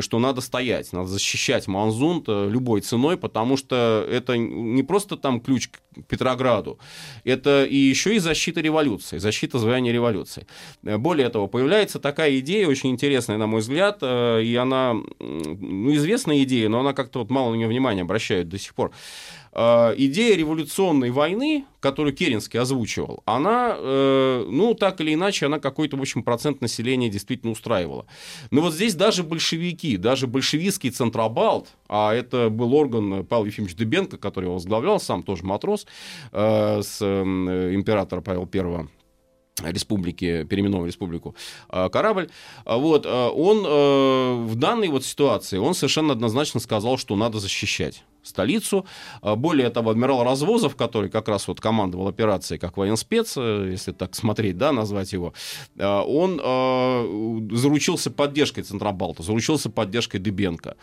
что 0.00 0.18
надо 0.18 0.40
стоять, 0.40 0.92
надо 0.92 1.08
защищать 1.08 1.66
Манзунт 1.66 2.24
э, 2.28 2.48
любой 2.50 2.80
ценой, 2.80 3.16
потому 3.16 3.56
что 3.56 4.06
это 4.10 4.36
не 4.36 4.82
просто 4.82 5.16
там 5.16 5.40
ключ 5.40 5.68
к 5.68 5.78
Петрограду, 6.06 6.78
это 7.24 7.64
и 7.64 7.76
еще 7.76 8.14
и 8.14 8.18
защита 8.18 8.60
революции, 8.60 9.18
защита 9.18 9.58
звания 9.58 9.92
революции. 9.92 10.46
Более 10.82 11.28
того, 11.28 11.48
появляется 11.48 11.98
такая 11.98 12.38
идея, 12.38 12.68
очень 12.78 12.90
интересная, 12.90 13.38
на 13.38 13.46
мой 13.46 13.60
взгляд, 13.60 13.98
э, 14.02 14.42
и 14.42 14.54
она, 14.54 14.94
ну, 15.18 15.94
известная 15.94 16.42
идея, 16.44 16.68
но 16.68 16.80
она 16.80 16.92
как-то 16.92 17.18
вот 17.18 17.30
мало 17.30 17.50
на 17.50 17.56
нее 17.56 17.66
внимания 17.66 18.02
обращает 18.02 18.48
до 18.48 18.58
сих 18.58 18.74
пор. 18.74 18.92
Э, 19.52 19.94
идея 19.96 20.36
революционной 20.36 21.10
войны, 21.10 21.64
которую 21.80 22.14
Керенский 22.14 22.60
озвучивал, 22.60 23.22
она, 23.24 23.74
э, 23.76 24.46
ну, 24.48 24.74
так 24.74 25.00
или 25.00 25.14
иначе, 25.14 25.46
она 25.46 25.58
какой-то, 25.58 25.96
в 25.96 26.00
общем, 26.00 26.22
процент 26.22 26.60
населения 26.60 27.08
действительно 27.08 27.50
устраивала. 27.50 28.06
Но 28.52 28.60
вот 28.60 28.74
здесь 28.74 28.94
даже 28.94 29.24
большевики, 29.24 29.96
даже 29.96 30.28
большевистский 30.28 30.90
Центробалт, 30.90 31.68
а 31.88 32.14
это 32.14 32.48
был 32.48 32.74
орган 32.74 33.26
Павла 33.26 33.46
Ефимовича 33.46 33.76
Дыбенко, 33.76 34.18
который 34.18 34.44
его 34.44 34.54
возглавлял, 34.54 35.00
сам 35.00 35.24
тоже 35.24 35.44
матрос, 35.44 35.86
с 36.30 37.02
императора 37.02 38.20
Павла 38.20 38.48
I 38.52 38.88
республики, 39.64 40.44
переименованную 40.44 40.88
республику, 40.88 41.34
а, 41.68 41.88
корабль, 41.88 42.30
а, 42.64 42.76
вот, 42.76 43.04
а, 43.06 43.28
он 43.30 43.64
э, 43.66 44.44
в 44.46 44.54
данной 44.56 44.88
вот 44.88 45.04
ситуации, 45.04 45.58
он 45.58 45.74
совершенно 45.74 46.12
однозначно 46.12 46.60
сказал, 46.60 46.98
что 46.98 47.16
надо 47.16 47.38
защищать 47.38 48.04
столицу. 48.28 48.86
А, 49.22 49.36
более 49.36 49.70
того, 49.70 49.90
адмирал 49.90 50.24
Развозов, 50.24 50.76
который 50.76 51.10
как 51.10 51.28
раз 51.28 51.48
вот 51.48 51.60
командовал 51.60 52.08
операцией 52.08 52.58
как 52.58 52.76
военспец, 52.76 53.34
э, 53.36 53.68
если 53.70 53.92
так 53.92 54.14
смотреть, 54.14 54.58
да, 54.58 54.72
назвать 54.72 55.12
его, 55.12 55.32
а, 55.78 56.02
он 56.02 56.40
э, 56.42 57.56
заручился 57.56 58.10
поддержкой 58.10 58.62
Центробалта, 58.62 59.22
заручился 59.22 59.70
поддержкой 59.70 60.18
Дебенко. 60.18 60.76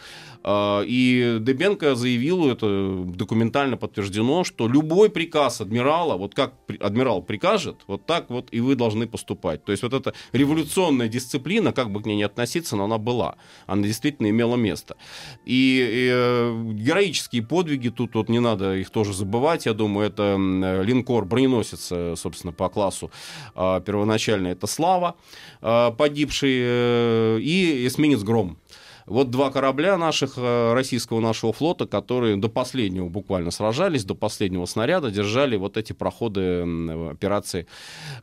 А, 0.43 0.81
и 0.85 1.37
Дебенко 1.39 1.95
заявил, 1.95 2.49
это 2.49 3.03
документально 3.05 3.77
подтверждено, 3.77 4.43
что 4.43 4.67
любой 4.67 5.09
приказ 5.09 5.61
адмирала, 5.61 6.17
вот 6.17 6.35
как 6.35 6.53
адмирал 6.79 7.21
прикажет, 7.21 7.77
вот 7.87 8.05
так 8.05 8.29
вот 8.29 8.49
и 8.51 8.59
вы 8.59 8.75
должны 8.75 9.07
поступать. 9.07 9.63
То 9.65 9.71
есть 9.71 9.83
вот 9.83 9.93
эта 9.93 10.13
революционная 10.33 11.07
дисциплина, 11.07 11.71
как 11.71 11.91
бы 11.91 12.01
к 12.01 12.05
ней 12.05 12.15
не 12.15 12.23
относиться, 12.23 12.75
но 12.75 12.85
она 12.85 12.97
была. 12.97 13.35
Она 13.65 13.83
действительно 13.83 14.29
имела 14.29 14.55
место. 14.55 14.97
И, 15.45 15.77
и 15.79 16.09
э, 16.11 16.71
героически 16.73 17.34
героические 17.35 17.43
подвиги, 17.43 17.89
тут 17.89 18.15
вот 18.15 18.29
не 18.29 18.39
надо 18.39 18.75
их 18.75 18.89
тоже 18.89 19.13
забывать, 19.13 19.65
я 19.65 19.73
думаю, 19.73 20.07
это 20.07 20.35
линкор 20.83 21.25
броненосец, 21.25 22.19
собственно, 22.19 22.53
по 22.53 22.69
классу 22.69 23.11
а, 23.55 23.79
первоначально 23.79 24.49
это 24.49 24.67
«Слава», 24.67 25.15
а, 25.61 25.91
погибший, 25.91 26.55
э, 26.61 27.39
и 27.41 27.87
эсминец 27.87 28.23
«Гром». 28.23 28.57
Вот 29.05 29.29
два 29.29 29.51
корабля 29.51 29.97
наших, 29.97 30.33
э, 30.37 30.73
российского 30.73 31.19
нашего 31.19 31.53
флота, 31.53 31.85
которые 31.85 32.37
до 32.37 32.49
последнего 32.49 33.07
буквально 33.07 33.51
сражались, 33.51 34.03
до 34.03 34.15
последнего 34.15 34.65
снаряда 34.65 35.11
держали 35.11 35.57
вот 35.57 35.77
эти 35.77 35.93
проходы 35.93 36.65
операции. 37.11 37.67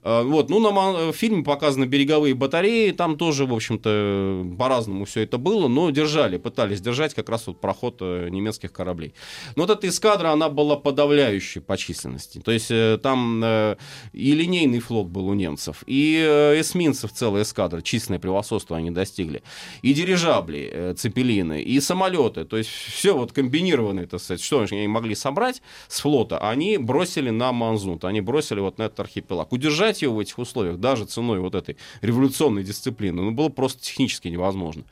Э, 0.02 0.22
вот, 0.24 0.50
ну, 0.50 0.58
на, 0.58 1.12
в 1.12 1.12
фильме 1.12 1.44
показаны 1.44 1.84
береговые 1.84 2.34
батареи, 2.34 2.90
там 2.90 3.16
тоже, 3.16 3.46
в 3.46 3.54
общем-то, 3.54 4.56
по-разному 4.58 5.04
все 5.04 5.20
это 5.20 5.38
было, 5.38 5.68
но 5.68 5.90
держали, 5.90 6.36
пытались 6.36 6.80
держать 6.80 7.14
как 7.14 7.28
раз 7.28 7.46
вот 7.46 7.60
проход 7.60 7.98
э, 8.00 8.28
немецких 8.28 8.72
кораблей. 8.72 9.14
Но 9.54 9.62
вот 9.62 9.70
эта 9.70 9.88
эскадра, 9.88 10.30
она 10.30 10.48
была 10.48 10.74
подавляющей 10.74 11.60
по 11.60 11.76
численности. 11.76 12.40
То 12.40 12.50
есть 12.50 12.72
там 13.02 13.44
и 13.44 14.32
линейный 14.32 14.80
флот 14.80 15.06
был 15.06 15.28
у 15.28 15.34
немцев, 15.34 15.84
и 15.86 16.16
эсминцев 16.58 17.12
целая 17.12 17.44
эскадра, 17.44 17.82
численное 17.82 18.18
превосходство 18.18 18.76
они 18.76 18.90
достигли, 18.90 19.42
и 19.82 19.94
дирижабли, 19.94 20.71
Э, 20.74 20.94
цепелины, 20.96 21.60
и 21.60 21.80
самолеты. 21.80 22.44
То 22.46 22.56
есть 22.56 22.70
все 22.70 23.14
вот 23.14 23.32
комбинированные, 23.32 24.06
так 24.06 24.20
сказать, 24.20 24.42
что 24.42 24.60
они 24.70 24.88
могли 24.88 25.14
собрать 25.14 25.60
с 25.88 26.00
флота, 26.00 26.38
они 26.38 26.78
бросили 26.78 27.28
на 27.28 27.52
Манзунт, 27.52 28.04
они 28.04 28.22
бросили 28.22 28.60
вот 28.60 28.78
на 28.78 28.84
этот 28.84 29.00
архипелаг. 29.00 29.52
Удержать 29.52 30.00
его 30.00 30.14
в 30.14 30.20
этих 30.20 30.38
условиях, 30.38 30.78
даже 30.78 31.04
ценой 31.04 31.40
вот 31.40 31.54
этой 31.54 31.76
революционной 32.00 32.62
дисциплины, 32.64 33.20
ну, 33.20 33.32
было 33.32 33.50
просто 33.50 33.82
технически 33.82 34.28
невозможно. 34.28 34.84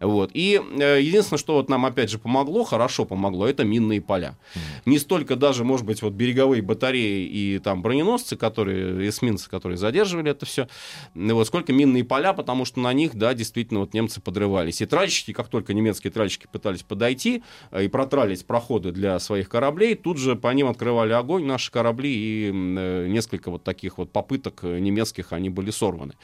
Вот. 0.00 0.30
И 0.34 0.60
э, 0.78 1.00
единственное, 1.00 1.38
что 1.38 1.54
вот 1.54 1.68
нам 1.68 1.86
опять 1.86 2.10
же 2.10 2.18
помогло, 2.18 2.64
хорошо 2.64 3.04
помогло, 3.04 3.46
это 3.46 3.64
минные 3.64 4.00
поля. 4.00 4.36
Не 4.84 4.98
столько 4.98 5.36
даже, 5.36 5.64
может 5.64 5.86
быть, 5.86 6.02
вот 6.02 6.12
береговые 6.12 6.62
батареи 6.62 7.26
и 7.26 7.58
там 7.58 7.82
броненосцы, 7.82 8.36
которые, 8.36 9.08
эсминцы, 9.08 9.48
которые 9.48 9.78
задерживали 9.78 10.30
это 10.30 10.46
все, 10.46 10.68
вот, 11.14 11.46
сколько 11.46 11.72
минные 11.72 12.04
поля, 12.04 12.32
потому 12.32 12.64
что 12.64 12.80
на 12.80 12.92
них, 12.92 13.14
да, 13.14 13.34
действительно, 13.34 13.80
вот 13.80 13.94
немцы 13.94 14.20
подрывались. 14.20 14.80
И 14.82 14.86
тральщики, 14.86 15.32
как 15.32 15.48
только 15.48 15.74
немецкие 15.74 16.10
тральщики 16.10 16.48
пытались 16.50 16.82
подойти 16.82 17.42
э, 17.70 17.84
и 17.84 17.88
протралить 17.88 18.46
проходы 18.46 18.90
для 18.90 19.18
своих 19.18 19.48
кораблей, 19.48 19.94
тут 19.94 20.18
же 20.18 20.34
по 20.34 20.52
ним 20.52 20.68
открывали 20.68 21.12
огонь 21.12 21.44
наши 21.44 21.70
корабли, 21.70 22.12
и 22.12 22.50
э, 22.52 23.06
несколько 23.08 23.50
вот 23.50 23.62
таких 23.62 23.98
вот 23.98 24.10
попыток 24.10 24.64
немецких, 24.64 25.32
они 25.32 25.50
были 25.50 25.70
сорваны. 25.70 26.14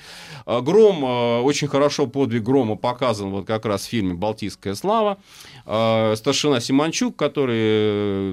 А 0.45 0.61
Гром, 0.61 1.05
э, 1.05 1.41
очень 1.41 1.69
хорошо 1.69 2.07
подвиг 2.07 2.43
Грома 2.43 2.77
показан 2.77 3.31
вот 3.31 3.47
как 3.47 3.60
раз 3.67 3.87
в 3.87 3.89
фильме 3.89 4.15
«Балтийская 4.15 4.75
слава». 4.75 5.19
А, 5.67 6.15
старшина 6.17 6.61
Симончук, 6.61 7.17
который 7.17 7.59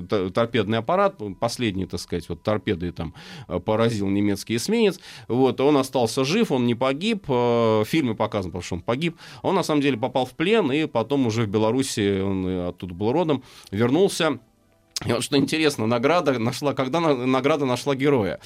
э, 0.09 0.29
торпедный 0.33 0.79
аппарат, 0.79 1.15
последний, 1.39 1.85
так 1.85 1.99
сказать, 1.99 2.27
вот 2.29 2.43
торпедой 2.43 2.91
там 2.91 3.13
э, 3.47 3.59
поразил 3.59 4.07
немецкий 4.07 4.55
эсминец, 4.55 4.99
вот, 5.27 5.59
он 5.61 5.77
остался 5.77 6.23
жив, 6.23 6.51
он 6.51 6.65
не 6.65 6.75
погиб, 6.75 7.27
в 7.27 7.85
фильме 7.85 8.15
показано, 8.15 8.51
потому 8.51 8.63
что 8.63 8.75
он 8.75 8.81
погиб, 8.81 9.17
он 9.41 9.55
на 9.55 9.63
самом 9.63 9.81
деле 9.81 9.97
попал 9.97 10.25
в 10.25 10.31
плен, 10.31 10.71
и 10.71 10.85
потом 10.85 11.27
уже 11.27 11.43
в 11.43 11.47
Беларуси, 11.47 12.21
он 12.21 12.67
оттуда 12.67 12.93
был 12.93 13.11
родом, 13.11 13.43
вернулся, 13.71 14.39
и 15.05 15.11
вот 15.11 15.23
что 15.23 15.37
интересно, 15.37 15.85
награда 15.85 16.39
нашла, 16.39 16.73
когда 16.73 16.99
награда 16.99 17.65
нашла 17.65 17.95
героя. 17.95 18.39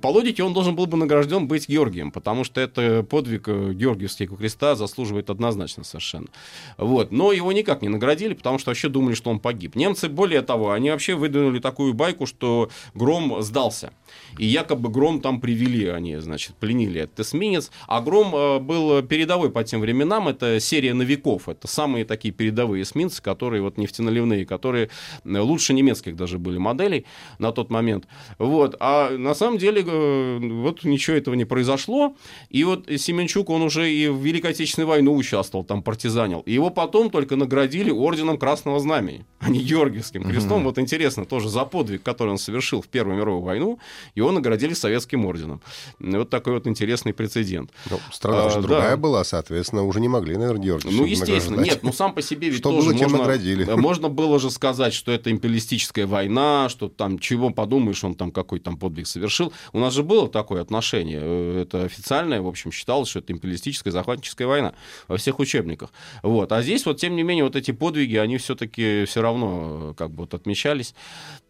По 0.00 0.06
логике 0.06 0.44
он 0.44 0.54
должен 0.54 0.76
был 0.76 0.86
бы 0.86 0.96
награжден 0.96 1.48
быть 1.48 1.68
Георгием, 1.68 2.12
потому 2.12 2.44
что 2.44 2.60
это 2.60 3.02
подвиг 3.02 3.48
э, 3.48 3.72
Георгиевского 3.72 4.36
креста 4.36 4.76
заслуживает 4.76 5.28
однозначно 5.28 5.82
совершенно. 5.82 6.28
Вот. 6.76 7.10
Но 7.10 7.32
его 7.32 7.50
никак 7.50 7.82
не 7.82 7.88
наградили, 7.88 8.34
потому 8.34 8.60
что 8.60 8.70
вообще 8.70 8.88
думали, 8.88 9.14
что 9.14 9.30
он 9.30 9.40
погиб. 9.40 9.74
Немцы, 9.74 10.08
более 10.08 10.42
того, 10.42 10.70
они 10.70 10.90
вообще 10.90 11.16
выдвинули 11.16 11.58
такую 11.58 11.94
байку, 11.94 12.26
что 12.26 12.70
Гром 12.94 13.42
сдался. 13.42 13.92
И 14.38 14.46
якобы 14.46 14.90
Гром 14.90 15.20
там 15.20 15.40
привели, 15.40 15.88
они, 15.88 16.16
значит, 16.18 16.54
пленили 16.54 17.00
этот 17.00 17.20
эсминец. 17.20 17.72
А 17.88 18.00
Гром 18.00 18.36
э, 18.36 18.58
был 18.60 19.02
передовой 19.02 19.50
по 19.50 19.64
тем 19.64 19.80
временам, 19.80 20.28
это 20.28 20.60
серия 20.60 20.94
новиков, 20.94 21.48
это 21.48 21.66
самые 21.66 22.04
такие 22.04 22.32
передовые 22.32 22.84
эсминцы, 22.84 23.20
которые 23.20 23.62
вот 23.62 23.78
нефтеналивные, 23.78 24.46
которые 24.46 24.90
э, 25.24 25.38
лучше 25.40 25.74
не 25.74 25.87
немецких 25.88 26.16
даже 26.16 26.38
были 26.38 26.58
моделей 26.58 27.06
на 27.38 27.52
тот 27.52 27.70
момент. 27.70 28.06
Вот. 28.38 28.76
А 28.80 29.10
на 29.16 29.34
самом 29.34 29.58
деле 29.58 29.82
э, 29.86 30.38
вот 30.38 30.84
ничего 30.84 31.16
этого 31.16 31.34
не 31.34 31.44
произошло. 31.44 32.14
И 32.50 32.64
вот 32.64 32.88
Семенчук, 32.96 33.50
он 33.50 33.62
уже 33.62 33.90
и 33.90 34.08
в 34.08 34.20
Великой 34.22 34.50
Отечественной 34.50 34.86
войну 34.86 35.14
участвовал, 35.14 35.64
там 35.64 35.82
партизанил. 35.82 36.40
И 36.40 36.52
его 36.52 36.70
потом 36.70 37.10
только 37.10 37.36
наградили 37.36 37.90
орденом 37.90 38.38
Красного 38.38 38.80
Знамени, 38.80 39.24
а 39.40 39.50
не 39.50 39.60
Георгиевским 39.60 40.24
крестом. 40.24 40.58
Угу. 40.58 40.64
Вот 40.64 40.78
интересно, 40.78 41.24
тоже 41.24 41.48
за 41.48 41.64
подвиг, 41.64 42.02
который 42.02 42.30
он 42.30 42.38
совершил 42.38 42.82
в 42.82 42.88
Первую 42.88 43.16
мировую 43.16 43.42
войну, 43.42 43.78
его 44.14 44.32
наградили 44.32 44.74
Советским 44.74 45.24
орденом. 45.24 45.60
Вот 45.98 46.30
такой 46.30 46.54
вот 46.54 46.66
интересный 46.66 47.12
прецедент. 47.12 47.70
Ну, 47.90 47.98
страна 48.12 48.46
а, 48.46 48.60
другая 48.60 48.90
да. 48.90 48.96
была, 48.96 49.24
соответственно, 49.24 49.84
уже 49.84 50.00
не 50.00 50.08
могли, 50.08 50.36
наверное, 50.36 50.64
Георгиевича 50.64 50.96
Ну, 50.96 51.06
естественно, 51.06 51.56
награждать. 51.56 51.66
нет, 51.66 51.82
ну 51.82 51.92
сам 51.92 52.14
по 52.14 52.22
себе 52.22 52.48
ведь 52.48 52.58
что 52.58 52.70
тоже 52.70 52.90
было, 52.90 52.98
можно, 53.02 53.18
наградили. 53.18 53.64
можно 53.64 54.08
было 54.08 54.38
же 54.38 54.50
сказать, 54.50 54.94
что 54.94 55.12
это 55.12 55.30
империалистический 55.30 55.77
империалистическая 55.78 56.06
война, 56.06 56.68
что 56.68 56.88
там 56.88 57.18
чего 57.18 57.50
подумаешь, 57.50 58.02
он 58.04 58.14
там 58.14 58.30
какой 58.30 58.58
там 58.58 58.76
подвиг 58.76 59.06
совершил. 59.06 59.52
У 59.72 59.78
нас 59.78 59.94
же 59.94 60.02
было 60.02 60.28
такое 60.28 60.60
отношение. 60.60 61.20
Э, 61.22 61.62
это 61.62 61.84
официальное, 61.84 62.40
в 62.40 62.46
общем, 62.46 62.72
считалось, 62.72 63.08
что 63.08 63.20
это 63.20 63.32
империалистическая 63.32 63.92
захватническая 63.92 64.46
война 64.46 64.74
во 65.06 65.16
всех 65.16 65.38
учебниках. 65.38 65.90
Вот. 66.22 66.52
А 66.52 66.62
здесь 66.62 66.84
вот, 66.86 66.98
тем 67.00 67.16
не 67.16 67.22
менее, 67.22 67.44
вот 67.44 67.56
эти 67.56 67.70
подвиги, 67.70 68.16
они 68.16 68.38
все-таки 68.38 69.04
все 69.04 69.22
равно 69.22 69.90
э, 69.90 69.94
как 69.96 70.10
бы 70.10 70.22
вот 70.22 70.34
отмечались 70.34 70.94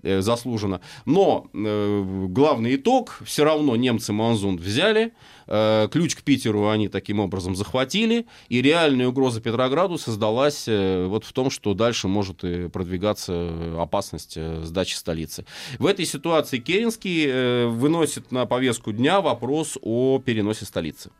э, 0.02 0.20
заслуженно. 0.20 0.80
Но 1.04 1.46
главный 1.52 2.76
итог, 2.76 3.20
все 3.24 3.44
равно 3.44 3.76
немцы 3.76 4.12
Манзунд 4.12 4.60
взяли, 4.60 5.12
ключ 5.46 6.14
к 6.14 6.22
Питеру 6.22 6.68
они 6.68 6.88
таким 6.88 7.20
образом 7.20 7.56
захватили, 7.56 8.26
и 8.48 8.60
реальная 8.60 9.08
угроза 9.08 9.40
Петрограду 9.40 9.98
создалась 9.98 10.66
вот 10.66 11.24
в 11.24 11.32
том, 11.32 11.50
что 11.50 11.74
дальше 11.74 12.08
может 12.08 12.44
и 12.44 12.68
продвигаться 12.68 13.50
опасность 13.78 14.17
э, 14.36 14.62
сдачи 14.64 14.94
столицы. 14.94 15.44
В 15.78 15.86
этой 15.86 16.04
ситуации 16.04 16.58
Керенский 16.58 17.66
выносит 17.68 18.32
на 18.32 18.46
повестку 18.46 18.92
дня 18.92 19.20
вопрос 19.20 19.78
о 19.82 20.18
переносе 20.18 20.64
столицы. 20.64 21.10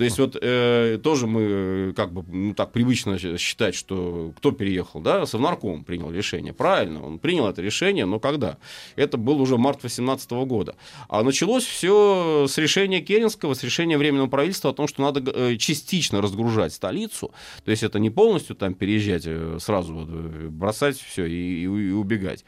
То 0.00 0.04
есть 0.04 0.18
вот 0.18 0.34
э, 0.40 0.98
тоже 1.02 1.26
мы 1.26 1.42
э, 1.42 1.92
как 1.94 2.14
бы 2.14 2.24
ну, 2.26 2.54
так 2.54 2.72
привычно 2.72 3.18
считать, 3.36 3.74
что 3.74 4.32
кто 4.34 4.50
переехал, 4.50 5.02
да, 5.02 5.26
Совнарком 5.26 5.84
принял 5.84 6.10
решение. 6.10 6.54
Правильно, 6.54 7.04
он 7.04 7.18
принял 7.18 7.46
это 7.46 7.60
решение, 7.60 8.06
но 8.06 8.18
когда? 8.18 8.56
Это 8.96 9.18
был 9.18 9.42
уже 9.42 9.58
март 9.58 9.82
2018 9.82 10.30
года. 10.30 10.74
А 11.10 11.22
началось 11.22 11.64
все 11.66 12.46
с 12.48 12.56
решения 12.56 13.02
Керенского, 13.02 13.52
с 13.52 13.62
решения 13.62 13.98
Временного 13.98 14.28
правительства 14.28 14.70
о 14.70 14.72
том, 14.72 14.88
что 14.88 15.02
надо 15.02 15.20
э, 15.34 15.58
частично 15.58 16.22
разгружать 16.22 16.72
столицу. 16.72 17.34
То 17.66 17.70
есть 17.70 17.82
это 17.82 17.98
не 17.98 18.08
полностью 18.08 18.56
там 18.56 18.72
переезжать 18.72 19.24
э, 19.26 19.58
сразу, 19.60 19.92
вот, 19.92 20.08
бросать 20.08 20.98
все 20.98 21.26
и, 21.26 21.60
и, 21.60 21.64
и 21.64 21.90
убегать. 21.90 22.46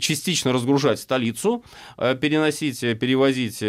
Частично 0.00 0.52
разгружать 0.52 0.98
столицу, 0.98 1.62
переносить, 1.96 2.80
перевозить 2.80 3.60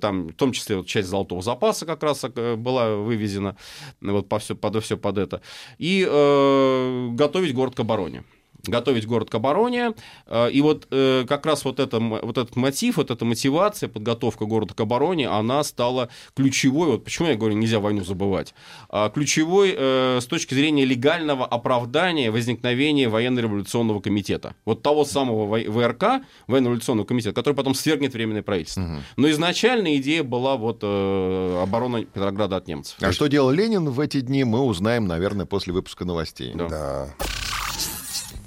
там, 0.00 0.28
в 0.28 0.34
том 0.34 0.52
числе 0.52 0.76
вот, 0.76 0.86
часть 0.86 1.08
золотого 1.08 1.42
запаса 1.42 1.84
как 1.84 2.04
раз 2.04 2.24
была 2.60 2.96
вывезена 2.96 3.56
вот 4.00 4.28
по 4.28 4.38
все, 4.38 4.54
под 4.54 4.82
все 4.82 4.96
под 4.96 5.18
это, 5.18 5.42
и 5.78 6.06
э, 6.08 7.08
готовить 7.12 7.54
город 7.54 7.74
к 7.74 7.80
обороне 7.80 8.24
готовить 8.70 9.06
город 9.06 9.30
к 9.30 9.34
обороне. 9.34 9.92
Э, 10.26 10.50
и 10.50 10.60
вот 10.60 10.86
э, 10.90 11.24
как 11.28 11.46
раз 11.46 11.64
вот, 11.64 11.80
это, 11.80 11.98
вот 11.98 12.38
этот 12.38 12.56
мотив, 12.56 12.96
вот 12.96 13.10
эта 13.10 13.24
мотивация, 13.24 13.88
подготовка 13.88 14.46
города 14.46 14.74
к 14.74 14.80
обороне, 14.80 15.28
она 15.28 15.62
стала 15.64 16.08
ключевой. 16.34 16.92
Вот 16.92 17.04
почему 17.04 17.28
я 17.28 17.36
говорю, 17.36 17.56
нельзя 17.56 17.80
войну 17.80 18.04
забывать. 18.04 18.54
А 18.88 19.10
ключевой 19.10 19.74
э, 19.76 20.18
с 20.20 20.26
точки 20.26 20.54
зрения 20.54 20.84
легального 20.84 21.44
оправдания 21.44 22.30
возникновения 22.30 23.08
военно-революционного 23.08 24.00
комитета. 24.00 24.54
Вот 24.64 24.82
того 24.82 25.04
самого 25.04 25.46
ВРК, 25.46 26.24
военно-революционного 26.46 27.06
комитета, 27.06 27.34
который 27.34 27.54
потом 27.54 27.74
свергнет 27.74 28.14
Временное 28.14 28.42
правительство. 28.42 28.82
Угу. 28.82 28.92
Но 29.16 29.30
изначально 29.30 29.96
идея 29.96 30.22
была 30.22 30.56
вот 30.56 30.82
оборона 30.82 32.04
Петрограда 32.04 32.56
от 32.56 32.68
немцев. 32.68 32.96
А 33.00 33.12
что 33.12 33.26
делал 33.26 33.50
Ленин 33.50 33.88
в 33.88 34.00
эти 34.00 34.20
дни, 34.20 34.44
мы 34.44 34.60
узнаем, 34.60 35.06
наверное, 35.06 35.46
после 35.46 35.72
выпуска 35.72 36.04
новостей. 36.04 36.52
Да. 36.54 36.68
да. 36.68 37.08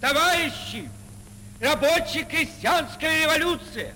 Товарищи, 0.04 0.90
рабочая 1.62 2.26
крестьянская 2.26 3.24
революция, 3.24 3.94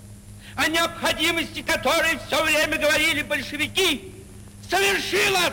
о 0.55 0.69
необходимости 0.69 1.61
которой 1.61 2.17
все 2.25 2.41
время 2.45 2.77
говорили 2.77 3.23
большевики, 3.23 4.13
совершилась! 4.69 5.51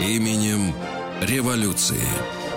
Именем 0.00 0.74
революции. 1.22 2.02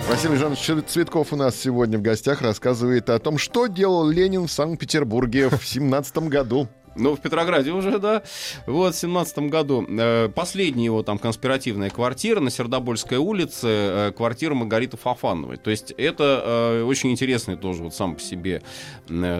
Василий 0.08 0.36
Жанович 0.36 0.88
Цветков 0.88 1.32
у 1.32 1.36
нас 1.36 1.54
сегодня 1.54 1.96
в 1.98 2.02
гостях 2.02 2.42
рассказывает 2.42 3.08
о 3.08 3.20
том, 3.20 3.38
что 3.38 3.68
делал 3.68 4.08
Ленин 4.08 4.48
в 4.48 4.50
Санкт-Петербурге 4.50 5.48
в 5.48 5.64
17 5.64 6.16
году. 6.26 6.68
Ну, 6.98 7.14
в 7.14 7.20
Петрограде 7.20 7.70
уже, 7.70 7.98
да. 7.98 8.22
Вот, 8.66 8.94
в 8.94 8.98
17 8.98 9.38
году. 9.50 9.86
Э, 9.88 10.28
последняя 10.28 10.86
его 10.86 11.02
там 11.02 11.18
конспиративная 11.18 11.90
квартира 11.90 12.40
на 12.40 12.50
Сердобольской 12.50 13.18
улице, 13.18 13.66
э, 13.68 14.12
квартира 14.16 14.54
Маргариты 14.54 14.96
Фафановой. 14.96 15.56
То 15.56 15.70
есть 15.70 15.92
это 15.96 16.42
э, 16.44 16.82
очень 16.82 17.10
интересное 17.10 17.56
тоже 17.56 17.84
вот 17.84 17.94
сам 17.94 18.16
по 18.16 18.20
себе 18.20 18.62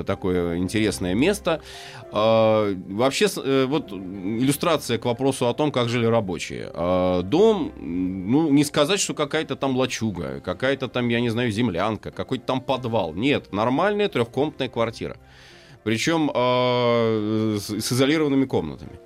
такое 0.07 0.59
интересное 0.59 1.15
место. 1.15 1.61
Вообще, 2.11 3.27
вот 3.67 3.93
иллюстрация 3.93 4.99
к 4.99 5.05
вопросу 5.05 5.49
о 5.49 5.55
том, 5.55 5.73
как 5.73 5.89
жили 5.89 6.07
рабочие. 6.07 6.71
Дом, 7.25 7.73
ну, 7.77 8.51
не 8.51 8.65
сказать, 8.65 9.01
что 9.01 9.15
какая-то 9.15 9.57
там 9.57 9.77
лачуга, 9.77 10.41
какая-то 10.41 10.89
там, 10.89 11.09
я 11.09 11.21
не 11.21 11.29
знаю, 11.31 11.51
землянка, 11.51 12.11
какой-то 12.11 12.45
там 12.45 12.61
подвал. 12.61 13.15
Нет, 13.15 13.53
нормальная 13.53 14.09
трехкомнатная 14.09 14.69
квартира 14.69 15.17
причем 15.85 16.31
э, 16.35 17.59
с, 17.59 17.71
с 17.71 17.93
изолированными 17.93 18.45
комнатами. 18.45 18.99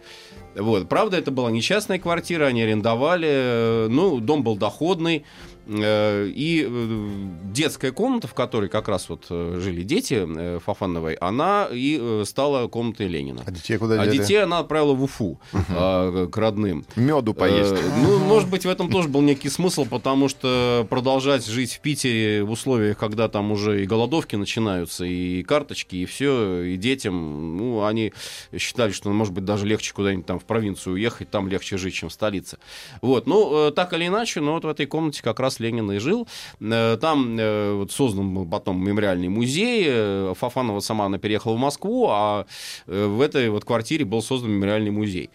Вот. 0.55 0.89
Правда, 0.89 1.17
это 1.17 1.31
была 1.31 1.51
не 1.51 1.63
частная 1.63 1.99
квартира, 1.99 2.47
они 2.47 2.63
арендовали. 2.63 3.87
Ну, 3.89 4.21
дом 4.21 4.43
был 4.43 4.57
доходный. 4.57 5.25
Э, 5.67 6.27
и 6.27 6.67
э, 6.69 7.09
детская 7.53 7.93
комната, 7.93 8.27
в 8.27 8.35
которой 8.35 8.69
как 8.69 8.89
раз 8.89 9.09
вот 9.09 9.27
э, 9.31 9.59
жили 9.63 9.83
дети 9.83 10.59
Фафановой, 10.61 11.15
она 11.15 11.69
и 11.71 12.23
стала 12.25 12.67
комнатой 12.69 13.07
Ленина. 13.09 13.43
А 13.47 13.51
детей 13.51 13.79
куда 13.79 14.01
А 14.01 14.07
дели? 14.07 14.19
детей 14.19 14.43
она 14.43 14.59
отправила 14.59 14.95
в 14.95 15.03
Уфу 15.03 15.39
э, 15.53 16.29
к 16.31 16.37
родным. 16.37 16.85
Меду 16.97 17.35
поесть. 17.35 17.75
Ну, 18.03 18.19
может 18.19 18.49
быть, 18.49 18.65
в 18.65 18.69
этом 18.69 18.91
тоже 18.91 19.09
был 19.09 19.21
некий 19.21 19.49
смысл, 19.49 19.87
потому 19.89 20.29
что 20.29 20.87
продолжать 20.91 21.47
жить 21.47 21.75
в 21.75 21.81
Питере 21.81 22.43
в 22.43 22.51
условиях, 22.51 22.99
когда 22.99 23.29
там 23.29 23.53
уже 23.53 23.83
и 23.83 23.87
голодовки 23.87 24.37
начинаются, 24.37 25.05
и 25.05 25.43
карточки, 25.43 25.97
и 25.97 26.07
все, 26.07 26.63
и 26.63 26.77
детям, 26.77 27.57
ну, 27.57 27.85
они 27.85 28.13
считали, 28.57 28.91
что, 28.93 29.11
может 29.11 29.33
быть, 29.33 29.45
даже 29.45 29.67
легче 29.67 29.93
куда-нибудь 29.93 30.27
там 30.27 30.39
в 30.39 30.45
провинцию 30.45 30.95
уехать, 30.95 31.31
там 31.31 31.49
легче 31.49 31.77
жить, 31.77 31.95
чем 31.95 32.09
в 32.09 32.13
столице. 32.13 32.59
Вот, 33.01 33.27
ну, 33.27 33.71
так 33.71 33.93
или 33.93 34.09
иначе, 34.09 34.41
но 34.41 34.55
вот 34.55 34.65
в 34.65 34.69
этой 34.69 34.87
комнате 34.87 35.23
как 35.23 35.39
раз 35.39 35.52
Ленин 35.61 35.91
и 35.93 35.99
жил. 35.99 36.27
Э, 36.61 36.97
Там 37.01 37.37
э, 37.39 37.75
вот 37.75 37.93
создан 37.93 38.35
был 38.35 38.47
потом 38.47 38.83
мемориальный 38.85 39.29
музей. 39.29 39.85
Э, 39.87 40.35
Фафанова 40.39 40.81
сама 40.81 41.07
она 41.07 41.19
переехала 41.19 41.55
в 41.55 41.59
Москву, 41.59 42.09
а 42.11 42.47
в 42.87 43.21
этой 43.21 43.49
вот 43.51 43.65
квартире 43.65 44.05
был 44.05 44.23
создан 44.23 44.51
мемориальный 44.51 44.91
музей. 44.91 45.31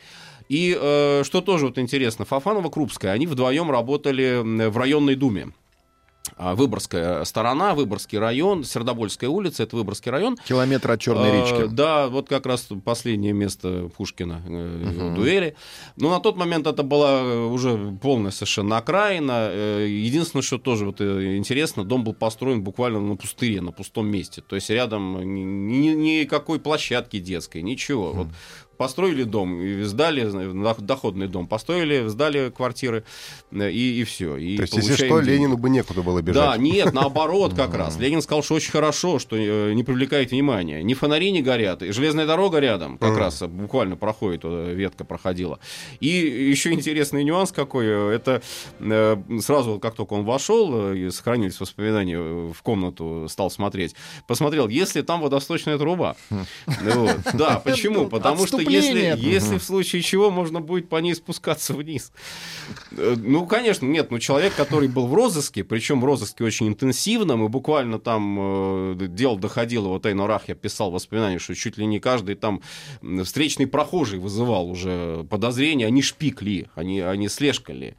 И 0.50 0.74
что 1.24 1.42
тоже 1.42 1.66
вот 1.66 1.78
интересно, 1.78 2.24
Фафанова 2.24 2.70
Крупская, 2.70 3.12
они 3.12 3.28
вдвоем 3.28 3.70
работали 3.70 4.42
в 4.70 4.78
районной 4.78 5.16
думе. 5.16 5.52
А, 6.40 6.54
Выборгская 6.56 7.24
сторона, 7.24 7.74
Выборгский 7.74 8.20
район, 8.20 8.64
Сердобольская 8.64 9.28
улица, 9.30 9.64
это 9.64 9.76
Выборгский 9.76 10.12
район. 10.12 10.38
Километр 10.48 10.92
от 10.92 11.02
Черной 11.02 11.30
Э, 11.30 11.42
речки. 11.42 11.68
Да, 11.74 12.08
вот 12.08 12.30
как 12.30 12.46
раз 12.46 12.68
последнее 12.86 13.34
место 13.34 13.90
Пушкина 13.98 14.42
э, 14.48 15.12
в 15.12 15.16
дуэли. 15.16 15.56
Но 15.96 16.12
на 16.12 16.20
тот 16.20 16.38
момент 16.38 16.68
это 16.68 16.84
была 16.84 17.22
э, 17.22 17.46
уже 17.46 17.98
полная 18.02 18.30
совершенно 18.32 18.78
окраина. 18.78 19.48
Э, 19.50 19.88
Единственное, 19.90 20.44
что 20.44 20.60
тоже 20.60 20.86
вот 20.86 21.02
э, 21.02 21.38
интересно, 21.38 21.84
дом 21.84 22.04
был 22.04 22.14
построен 22.14 22.62
буквально 22.64 23.00
на 23.00 23.16
пустыре, 23.16 23.62
на 23.62 23.72
пустом 23.72 24.08
месте. 24.08 24.44
То 24.48 24.56
есть 24.56 24.70
рядом 24.70 25.20
ни- 25.34 25.42
ни- 25.42 26.20
никакой 26.22 26.60
площадки 26.60 27.20
детской, 27.20 27.64
ничего. 27.64 28.12
Вот 28.14 28.28
построили 28.78 29.24
дом, 29.24 29.62
и 29.62 29.84
сдали 29.84 30.28
доходный 30.80 31.28
дом, 31.28 31.48
построили, 31.48 32.08
сдали 32.08 32.50
квартиры 32.50 33.04
э, 33.52 33.72
и, 33.72 34.02
и 34.02 34.04
все. 34.04 34.38
И 34.38 34.58
То 34.58 34.64
есть, 34.64 34.76
если 34.76 34.96
что, 34.96 35.20
деньги. 35.20 35.30
Ленину 35.30 35.58
бы 35.58 35.70
некуда 35.70 36.02
было 36.02 36.22
бежать. 36.22 36.44
Да, 36.44 36.58
нет, 36.58 36.94
наоборот 36.94 37.54
как 37.54 37.74
раз. 37.76 37.98
Ленин 37.98 38.22
сказал, 38.22 38.44
что 38.44 38.56
очень 38.56 38.72
хорошо, 38.72 39.20
что 39.20 39.36
э, 39.36 39.74
не 39.74 39.84
привлекает 39.84 40.32
внимания. 40.32 40.84
Ни 40.84 40.94
фонари 40.94 41.32
не 41.32 41.42
горят, 41.42 41.82
и 41.82 41.92
железная 41.92 42.26
дорога 42.26 42.60
рядом, 42.60 42.98
как 42.98 43.18
раз 43.18 43.42
буквально 43.42 43.98
проходит, 43.98 44.42
э, 44.44 44.74
ветка 44.74 45.04
проходила. 45.04 45.60
И 46.00 46.08
еще 46.08 46.72
интересный 46.72 47.24
нюанс 47.24 47.52
какой, 47.52 47.88
это 47.88 48.42
сразу, 49.42 49.80
как 49.80 49.96
только 49.96 50.14
он 50.14 50.24
вошел, 50.24 50.94
и 50.94 51.10
сохранились 51.10 51.60
воспоминания 51.60 52.20
в 52.20 52.62
комнату, 52.62 53.28
стал 53.30 53.50
смотреть, 53.50 53.96
посмотрел, 54.28 54.68
если 54.68 55.02
там 55.02 55.22
водосточная 55.22 55.78
труба. 55.78 56.16
Вот. 56.30 57.18
Да, 57.34 57.60
почему? 57.64 58.08
Потому 58.08 58.46
что 58.46 58.58
если, 58.70 59.00
если 59.30 59.58
в 59.58 59.64
случае 59.64 60.02
чего 60.02 60.30
можно 60.32 60.62
будет 60.62 60.90
по 60.90 60.98
ней 60.98 61.16
спускаться 61.16 61.74
вниз. 61.74 62.12
Э, 62.92 63.16
Ну, 63.18 63.46
конечно, 63.46 63.86
нет, 63.86 64.12
ну 64.12 64.20
человек, 64.20 64.56
который 64.56 64.88
был 64.88 65.08
в 65.08 65.14
розыске, 65.14 65.64
причем 65.64 66.02
в 66.02 66.06
розыске 66.06 66.44
очень 66.44 66.68
интенсивном, 66.68 67.46
и 67.46 67.48
буквально 67.48 68.00
там 68.00 68.38
э, 68.40 69.08
дело 69.08 69.38
доходило, 69.38 69.88
вот 69.90 70.06
Эйно 70.06 70.28
Рах 70.28 70.44
я 70.48 70.56
писал 70.56 70.92
воспоминания, 70.92 71.40
что 71.40 71.56
чуть 71.56 71.78
ли 71.78 71.86
не 71.86 72.00
каждый 72.00 72.36
там 72.36 72.62
встречный 73.24 73.68
прохожий 73.68 74.20
вызывал 74.20 74.70
уже 74.70 75.26
подозрения, 75.30 75.88
они 75.88 76.02
шпик 76.02 76.42
ли, 76.42 76.68
они, 76.76 77.00
они 77.02 77.28
слежка 77.30 77.74
ли. 77.74 77.96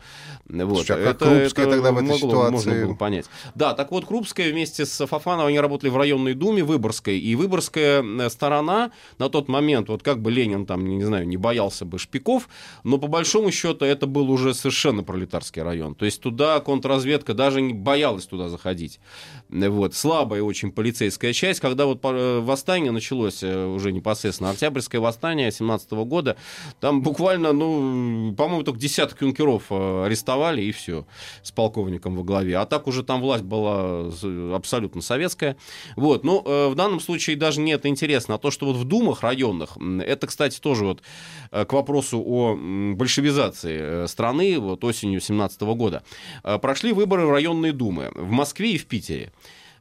Вот. 0.49 0.87
Слушай, 0.87 1.03
а 1.03 1.15
как 1.15 1.19
Крупская 1.19 1.67
тогда 1.67 1.93
в 1.93 1.97
этой 1.99 2.07
могло- 2.09 2.51
Можно 2.51 2.59
ситуации? 2.59 2.85
было 2.85 2.95
понять. 2.95 3.27
Да, 3.55 3.75
так 3.75 3.91
вот, 3.91 4.07
Крупская 4.07 4.51
вместе 4.51 4.87
с 4.87 5.07
Фафановой, 5.07 5.51
они 5.51 5.61
работали 5.61 5.91
в 5.91 5.97
районной 5.97 6.35
думе 6.35 6.63
Выборгской, 6.65 7.19
и 7.19 7.35
Выборгская 7.35 8.03
э, 8.03 8.31
сторона 8.31 8.91
на 9.19 9.29
тот 9.29 9.49
момент, 9.49 9.89
вот 9.89 10.03
как 10.03 10.21
бы 10.21 10.31
Ленин 10.31 10.58
там, 10.67 10.87
не 10.87 11.05
знаю, 11.05 11.27
не 11.27 11.37
боялся 11.37 11.85
бы 11.85 11.99
шпиков, 11.99 12.49
но 12.85 12.99
по 12.99 13.07
большому 13.07 13.51
счету 13.51 13.85
это 13.85 14.07
был 14.07 14.31
уже 14.31 14.55
совершенно 14.55 15.03
пролетарский 15.03 15.63
район. 15.63 15.95
То 15.95 16.05
есть 16.05 16.21
туда 16.21 16.61
контрразведка 16.61 17.35
даже 17.35 17.61
не 17.61 17.75
боялась 17.75 18.27
туда 18.27 18.49
заходить. 18.49 19.01
Вот. 19.49 19.95
Слабая 19.95 20.43
очень 20.43 20.73
полицейская 20.73 21.33
часть, 21.33 21.61
когда 21.61 21.87
вот 21.87 22.01
э, 22.05 22.41
восстание 22.41 22.93
началось 22.93 23.43
э, 23.43 23.67
уже 23.67 23.93
непосредственно, 23.93 24.51
Октябрьское 24.51 25.01
восстание 25.01 25.51
17 25.51 25.91
года, 25.93 26.37
там 26.81 27.03
буквально, 27.03 27.53
ну, 27.53 28.35
по-моему, 28.37 28.63
только 28.63 28.81
десяток 28.81 29.21
юнкеров 29.23 29.65
э, 29.71 30.05
арестовали, 30.05 30.63
и 30.63 30.73
все, 30.73 31.07
с 31.43 31.51
полковником 31.51 32.17
во 32.17 32.25
главе. 32.25 32.57
А 32.59 32.67
так 32.67 32.87
уже 32.87 33.03
там 33.03 33.21
власть 33.21 33.45
была 33.45 34.11
абсолютно 34.55 35.01
советская. 35.03 35.57
Вот. 35.97 36.25
Ну, 36.25 36.43
э, 36.45 36.69
в 36.69 36.75
данном 36.75 37.01
случае 37.01 37.37
даже 37.37 37.61
не 37.61 37.73
это 37.73 37.89
интересно, 37.89 38.35
а 38.35 38.39
то, 38.39 38.51
что 38.51 38.67
вот 38.67 38.77
в 38.77 38.85
думах 38.85 39.23
районных, 39.23 39.77
это, 40.05 40.27
кстати, 40.27 40.48
тоже 40.57 40.85
вот 40.85 41.03
э, 41.51 41.65
к 41.65 41.73
вопросу 41.73 42.23
о 42.25 42.57
большевизации 42.95 43.79
э, 43.81 44.07
страны 44.09 44.59
вот 44.59 44.83
осенью 44.85 45.21
17 45.21 45.61
года. 45.63 46.03
Э, 46.45 46.59
Прошли 46.59 46.93
выборы 46.93 47.27
в 47.27 47.31
районные 47.31 47.73
думы 47.73 48.11
в 48.15 48.31
Москве 48.31 48.73
и 48.73 48.79
в 48.79 48.87
Питере. 48.87 49.33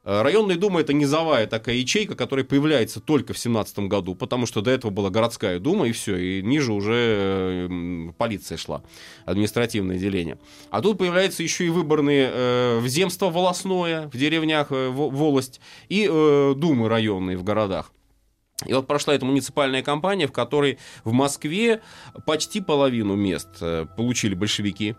Районная 0.04 0.56
дума 0.56 0.80
это 0.80 0.94
низовая 0.94 1.48
такая 1.48 1.76
ячейка, 1.76 2.16
которая 2.16 2.46
появляется 2.46 3.02
только 3.02 3.34
в 3.34 3.38
17 3.38 3.80
году, 3.90 4.16
потому 4.16 4.46
что 4.46 4.62
до 4.62 4.72
этого 4.72 4.90
была 4.90 5.10
городская 5.10 5.60
дума 5.60 5.86
и 5.86 5.92
все, 5.92 6.16
и 6.16 6.42
ниже 6.42 6.72
уже 6.72 8.14
полиция 8.18 8.58
шла, 8.58 8.84
административное 9.26 9.98
деление. 9.98 10.38
А 10.70 10.82
тут 10.82 10.98
появляются 10.98 11.44
еще 11.44 11.66
и 11.66 11.70
выборные 11.70 12.30
э, 12.32 12.80
в 12.80 12.88
земство 12.88 13.30
волосное 13.30 14.08
в 14.08 14.16
деревнях 14.18 14.72
э, 14.72 14.88
во- 14.88 15.10
волость 15.10 15.60
и 15.90 16.08
э, 16.10 16.54
думы 16.56 16.88
районные 16.88 17.36
в 17.36 17.44
городах. 17.44 17.92
И 18.66 18.74
вот 18.74 18.88
прошла 18.88 19.14
эта 19.14 19.26
муниципальная 19.26 19.84
кампания, 19.84 20.28
в 20.28 20.32
которой 20.32 20.80
в 21.04 21.12
Москве 21.12 21.82
почти 22.26 22.60
половину 22.60 23.16
мест 23.16 23.50
э, 23.62 23.86
получили 23.96 24.34
большевики, 24.34 24.96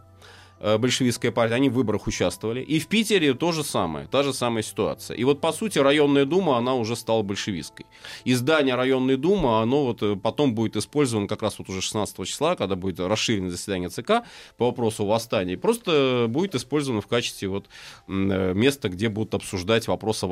большевистская 0.60 1.30
партия, 1.30 1.54
они 1.56 1.68
в 1.68 1.74
выборах 1.74 2.06
участвовали. 2.06 2.60
И 2.60 2.78
в 2.78 2.86
Питере 2.88 3.34
то 3.34 3.52
же 3.52 3.64
самое, 3.64 4.06
та 4.06 4.22
же 4.22 4.32
самая 4.32 4.62
ситуация. 4.62 5.16
И 5.16 5.24
вот, 5.24 5.40
по 5.40 5.52
сути, 5.52 5.78
районная 5.78 6.24
дума, 6.24 6.56
она 6.56 6.74
уже 6.74 6.96
стала 6.96 7.22
большевистской. 7.22 7.86
И 8.24 8.34
здание 8.34 8.74
районной 8.74 9.16
думы, 9.16 9.60
оно 9.60 9.84
вот 9.84 10.02
э, 10.02 10.16
потом 10.16 10.54
будет 10.54 10.76
использовано 10.76 11.28
как 11.28 11.42
раз 11.42 11.58
вот 11.58 11.68
уже 11.68 11.80
16 11.80 12.26
числа, 12.26 12.56
когда 12.56 12.76
будет 12.76 13.00
расширенное 13.00 13.50
заседание 13.50 13.88
ЦК 13.88 14.24
по 14.56 14.66
вопросу 14.66 15.04
восстания. 15.04 15.54
И 15.54 15.56
просто 15.56 16.26
будет 16.28 16.54
использовано 16.54 17.00
в 17.00 17.06
качестве 17.06 17.48
вот 17.48 17.66
э, 18.08 18.52
места, 18.54 18.88
где 18.88 19.08
будут 19.08 19.34
обсуждать 19.34 19.88
вопрос 19.88 20.22
о. 20.22 20.28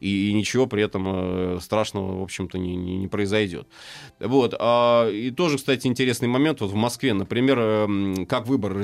И, 0.00 0.30
и 0.30 0.32
ничего 0.32 0.66
при 0.66 0.82
этом 0.82 1.04
э, 1.06 1.58
страшного, 1.60 2.18
в 2.18 2.22
общем-то, 2.22 2.58
не, 2.58 2.76
не- 2.76 2.96
не 2.96 3.08
произойдет. 3.08 3.68
Вот. 4.20 4.54
а, 4.58 5.08
и 5.08 5.30
тоже, 5.30 5.56
кстати, 5.56 5.86
интересный 5.86 6.28
момент. 6.28 6.60
Вот 6.60 6.70
в 6.70 6.74
Москве, 6.74 7.14
например, 7.14 8.26
как 8.26 8.46
выборы 8.46 8.74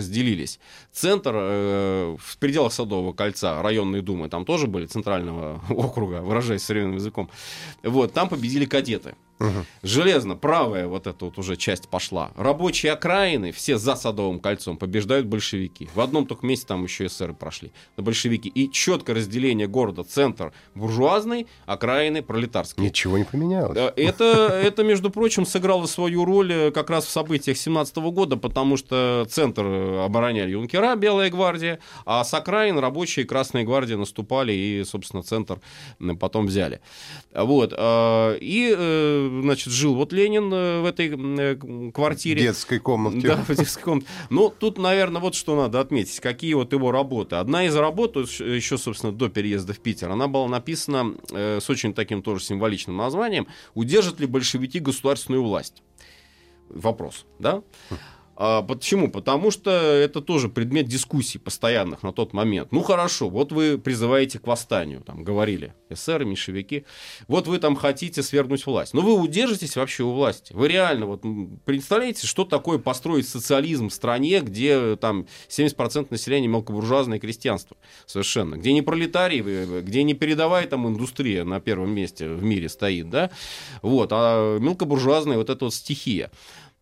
разделились. 0.41 0.59
Центр 0.93 1.33
э, 1.35 2.17
в 2.19 2.39
пределах 2.39 2.73
Садового 2.73 3.13
кольца, 3.13 3.63
районные 3.63 4.03
думы, 4.03 4.29
там 4.29 4.45
тоже 4.45 4.67
были, 4.67 4.87
центрального 4.87 5.61
округа, 5.71 6.23
выражаясь 6.23 6.63
современным 6.63 6.97
языком. 6.97 7.31
Вот, 7.83 8.13
там 8.13 8.29
победили 8.29 8.65
кадеты. 8.65 9.15
Железно, 9.83 10.37
правая 10.37 10.87
вот 10.87 11.07
эта 11.07 11.25
вот 11.25 11.39
уже 11.39 11.57
часть 11.57 11.89
пошла. 11.89 12.31
Рабочие 12.37 12.93
окраины, 12.93 13.53
все 13.53 13.79
за 13.79 13.97
Садовым 13.97 14.41
кольцом, 14.41 14.77
побеждают 14.77 15.27
большевики. 15.27 15.89
В 15.95 16.01
одном 16.01 16.27
только 16.27 16.47
месте 16.47 16.67
там 16.67 16.85
еще 16.85 17.07
эсеры 17.07 17.33
прошли. 17.35 17.73
Это 17.95 18.03
большевики. 18.03 18.49
И 18.49 18.71
четкое 18.71 19.17
разделение 19.17 19.67
города. 19.67 20.05
Центр 20.05 20.53
буржуазный, 20.75 21.47
окраины 21.67 22.23
пролетарские. 22.23 22.87
Ничего 22.87 23.19
не 23.19 23.25
поменялось. 23.25 23.77
Э, 23.79 23.93
Это, 23.97 24.25
это, 24.65 24.85
между 24.85 25.11
прочим, 25.11 25.47
сыграло 25.47 25.87
свою 25.87 26.25
роль 26.25 26.53
э, 26.53 26.71
как 26.71 26.91
раз 26.91 27.07
в 27.07 27.11
событиях 27.11 27.57
17 27.57 27.97
года, 27.97 28.37
потому 28.37 28.77
что 28.77 29.27
центр 29.31 29.65
э, 29.65 30.05
обороняли 30.05 30.51
юнкера, 30.51 30.95
Белая 30.97 31.31
гвардия, 31.31 31.79
а 32.05 32.25
с 32.25 32.35
окраин 32.35 32.79
рабочие 32.79 33.25
Красная 33.25 33.65
гвардия 33.65 33.97
наступали 33.97 34.53
и, 34.53 34.85
собственно, 34.85 35.23
центр 35.23 35.61
потом 36.19 36.47
взяли. 36.47 36.81
Вот. 37.35 37.73
И, 37.73 38.77
значит, 39.43 39.73
жил 39.73 39.95
вот 39.95 40.13
Ленин 40.13 40.53
э, 40.53 40.81
в 40.81 40.85
этой 40.85 41.11
э, 41.11 41.91
квартире. 41.93 42.43
Детской 42.43 42.79
комнатке. 42.79 43.29
Да, 43.29 43.37
в 43.37 43.55
детской 43.55 43.83
комнате. 43.83 44.09
Ну, 44.31 44.51
тут, 44.57 44.79
наверное, 44.79 45.21
вот 45.21 45.35
что 45.35 45.57
надо 45.57 45.81
отметить. 45.81 46.21
Какие 46.21 46.55
вот 46.55 46.73
его 46.73 46.91
работы. 46.91 47.37
Одна 47.37 47.67
из 47.67 47.77
работ, 47.77 48.17
еще, 48.17 48.79
собственно, 48.79 49.13
до 49.13 49.29
переезда 49.29 49.73
в 49.73 49.79
Питер, 49.79 50.11
она 50.11 50.29
была 50.29 50.49
написана 50.49 51.15
э, 51.31 51.59
с 51.61 51.71
очень 51.71 51.95
таким 51.95 52.23
тоже 52.23 52.45
символичным 52.45 52.97
названием 52.97 53.47
«Удержат 53.75 54.21
ли 54.21 54.27
большевики 54.27 54.79
государственную 54.79 55.43
власть?» 55.43 55.83
Вопрос, 56.69 57.27
да? 57.39 57.63
А, 58.43 58.63
почему? 58.63 59.11
Потому 59.11 59.51
что 59.51 59.71
это 59.71 60.23
тоже 60.23 60.49
предмет 60.49 60.87
дискуссий 60.87 61.37
постоянных 61.39 62.03
на 62.03 62.11
тот 62.11 62.33
момент. 62.33 62.73
Ну 62.73 62.81
хорошо, 62.81 63.29
вот 63.29 63.53
вы 63.53 63.77
призываете 63.77 64.39
к 64.39 64.47
восстанию, 64.47 65.03
там 65.03 65.23
говорили 65.23 65.75
эсеры, 65.91 66.25
меньшевики. 66.25 66.87
Вот 67.29 67.47
вы 67.47 67.59
там 67.59 67.77
хотите 67.77 68.23
свергнуть 68.23 68.65
власть. 68.65 68.95
Но 68.95 69.03
вы 69.03 69.13
удержитесь 69.13 69.77
вообще 69.77 70.05
у 70.05 70.13
власти. 70.13 70.55
Вы 70.55 70.69
реально 70.69 71.05
вот 71.05 71.23
представляете, 71.67 72.27
что 72.27 72.47
такое 72.47 72.79
построить 72.79 73.29
социализм 73.29 73.91
в 73.91 73.93
стране, 73.93 74.41
где 74.41 74.97
там 74.97 75.27
70% 75.51 76.07
населения 76.09 76.49
мелкобуржуазное 76.49 77.19
крестьянство 77.19 77.77
совершенно, 78.07 78.55
где 78.55 78.73
не 78.73 78.81
пролетарии, 78.81 79.83
где 79.83 80.03
не 80.03 80.15
передовая 80.15 80.67
там 80.67 80.89
индустрия 80.89 81.45
на 81.45 81.61
первом 81.61 81.91
месте 81.91 82.27
в 82.27 82.43
мире 82.43 82.71
стоит, 82.71 83.11
да, 83.11 83.31
вот, 83.83 84.09
а 84.13 84.59
мелкобуржуазная 84.59 85.37
вот 85.37 85.51
эта 85.51 85.67
вот 85.67 85.75
стихия. 85.75 86.31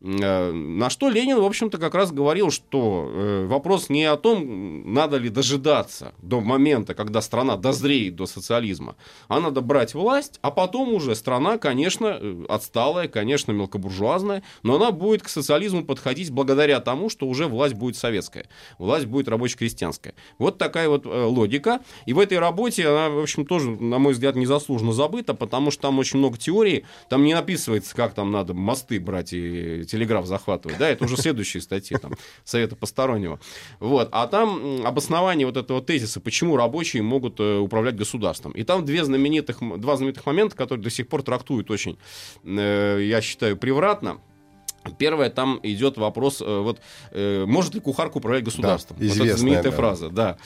Э, 0.01 0.53
на 0.53 0.91
что 0.91 1.09
Ленин, 1.09 1.41
в 1.41 1.45
общем-то, 1.45 1.79
как 1.79 1.95
раз 1.95 2.13
говорил, 2.13 2.53
что 2.53 3.11
э, 3.13 3.47
вопрос 3.47 3.89
не 3.89 4.05
о 4.05 4.17
том, 4.17 4.93
надо 4.93 5.17
ли 5.17 5.29
дожидаться 5.29 6.13
до 6.23 6.41
момента, 6.41 6.95
когда 6.95 7.21
страна 7.21 7.57
дозреет 7.57 8.15
до 8.15 8.27
социализма, 8.27 8.95
а 9.27 9.41
надо 9.41 9.61
брать 9.61 9.95
власть, 9.95 10.39
а 10.41 10.53
потом 10.53 10.95
уже 10.95 11.17
страна, 11.17 11.59
конечно, 11.59 12.17
э, 12.21 12.45
отсталая, 12.49 13.09
конечно, 13.09 13.51
мелкобуржуазная, 13.51 14.45
но 14.63 14.77
она 14.77 14.93
будет 14.93 15.23
к 15.23 15.29
социализму 15.29 15.85
подходить 15.85 16.31
благодаря 16.31 16.79
тому, 16.79 17.09
что 17.09 17.27
уже 17.27 17.49
власть 17.49 17.75
будет 17.75 17.97
советская, 17.97 18.47
власть 18.79 19.07
будет 19.07 19.27
рабоче-крестьянская. 19.29 20.15
Вот 20.39 20.59
такая 20.59 20.89
вот 20.89 21.07
логика. 21.07 21.81
И 22.07 22.13
в 22.13 22.21
этой 22.21 22.39
работе 22.39 22.87
она, 22.87 23.11
в 23.11 23.19
общем, 23.19 23.45
тоже, 23.45 23.71
на 23.71 23.99
мой 23.99 24.13
взгляд, 24.13 24.37
незаслуженно 24.37 24.93
забыта, 24.93 25.35
потому 25.35 25.73
что 25.73 25.83
там 25.83 25.99
очень 25.99 26.21
много 26.21 26.39
теорий, 26.39 26.85
там 27.09 27.25
не 27.25 27.35
написывается, 27.35 27.97
как 27.97 28.15
там 28.15 28.31
надо 28.31 28.55
мосты 28.55 29.01
брать 29.01 29.33
и 29.33 29.88
телеграф 29.89 30.27
захватывать, 30.27 30.79
да, 30.79 30.89
это 30.89 31.05
уже 31.05 31.17
следующие 31.17 31.61
статьи, 31.61 31.97
там, 31.97 32.13
Совета 32.45 32.77
Постороннего. 32.77 33.41
Вот, 33.81 34.09
а 34.13 34.27
там 34.27 34.87
обоснование 34.87 35.47
вот 35.47 35.57
этого 35.57 35.83
тезиса, 35.83 36.21
почему 36.21 36.57
рабочие 36.57 37.03
могут 37.03 37.41
э, 37.41 37.59
управлять 37.59 37.97
государством. 37.97 38.53
И 38.53 38.65
там 38.65 38.85
две 38.85 39.05
знаменитых, 39.05 39.59
два 39.79 39.97
знаменитых 39.97 40.27
момента, 40.27 40.57
которые 40.57 40.85
до 40.85 40.91
сих 40.91 41.09
пор 41.09 41.23
трактуют 41.23 41.71
очень, 41.71 41.99
э, 42.45 43.01
я 43.03 43.21
считаю, 43.21 43.57
превратно. 43.57 44.21
Первое, 44.97 45.31
там 45.31 45.61
идет 45.63 45.97
вопрос, 45.97 46.41
э, 46.41 46.61
вот, 46.61 46.81
э, 47.11 47.45
может 47.47 47.75
ли 47.75 47.81
кухарка 47.81 48.19
управлять 48.19 48.45
государством? 48.45 48.97
Да, 49.01 49.07
вот 49.07 49.17
это 49.17 49.37
знаменитая 49.37 49.71
да. 49.71 49.77
фраза, 49.77 50.09
да. 50.11 50.39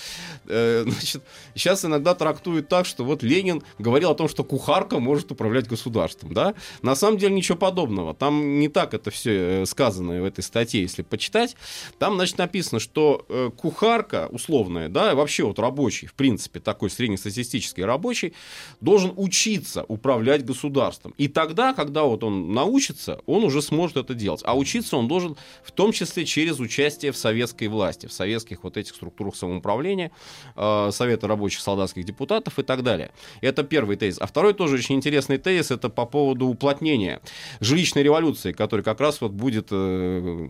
Э, 0.46 0.84
значит, 0.86 1.22
сейчас 1.54 1.84
иногда 1.84 2.14
трактуют 2.14 2.68
так, 2.68 2.86
что 2.86 3.04
вот 3.04 3.22
Ленин 3.22 3.62
говорил 3.78 4.10
о 4.10 4.14
том, 4.14 4.28
что 4.28 4.44
кухарка 4.44 4.98
может 4.98 5.30
управлять 5.30 5.68
государством, 5.68 6.32
да. 6.32 6.54
На 6.82 6.94
самом 6.94 7.18
деле 7.18 7.34
ничего 7.34 7.56
подобного. 7.58 8.14
Там 8.14 8.58
не 8.58 8.68
так 8.68 8.94
это 8.94 9.10
все 9.10 9.64
сказано 9.66 10.22
в 10.22 10.24
этой 10.24 10.42
статье, 10.42 10.82
если 10.82 11.02
почитать. 11.02 11.56
Там, 11.98 12.14
значит, 12.16 12.38
написано, 12.38 12.80
что 12.80 13.52
кухарка 13.56 14.28
условная, 14.30 14.88
да, 14.88 15.14
вообще 15.14 15.44
вот 15.44 15.58
рабочий, 15.58 16.06
в 16.06 16.14
принципе, 16.14 16.60
такой 16.60 16.90
среднестатистический 16.90 17.84
рабочий, 17.84 18.34
должен 18.80 19.12
учиться 19.16 19.84
управлять 19.88 20.44
государством. 20.44 21.14
И 21.18 21.28
тогда, 21.28 21.72
когда 21.74 22.04
вот 22.04 22.24
он 22.24 22.52
научится, 22.52 23.20
он 23.26 23.44
уже 23.44 23.62
сможет 23.62 23.96
это 23.96 24.14
делать 24.14 24.31
делать. 24.32 24.42
А 24.44 24.56
учиться 24.56 24.96
он 24.96 25.08
должен 25.08 25.36
в 25.62 25.72
том 25.72 25.92
числе 25.92 26.24
через 26.24 26.60
участие 26.60 27.12
в 27.12 27.16
советской 27.16 27.68
власти, 27.68 28.06
в 28.06 28.12
советских 28.12 28.64
вот 28.64 28.76
этих 28.76 28.94
структурах 28.94 29.36
самоуправления, 29.36 30.10
э, 30.56 30.90
Совета 30.92 31.28
рабочих 31.28 31.60
солдатских 31.60 32.04
депутатов 32.04 32.58
и 32.58 32.62
так 32.62 32.82
далее. 32.82 33.10
Это 33.40 33.62
первый 33.62 33.96
тезис. 33.96 34.18
А 34.20 34.26
второй 34.26 34.54
тоже 34.54 34.76
очень 34.76 34.96
интересный 34.96 35.38
тезис, 35.38 35.70
это 35.70 35.88
по 35.88 36.06
поводу 36.06 36.46
уплотнения 36.46 37.20
жилищной 37.60 38.02
революции, 38.02 38.52
которая 38.52 38.84
как 38.84 39.00
раз 39.00 39.20
вот 39.20 39.32
будет 39.32 39.68
э, 39.70 40.48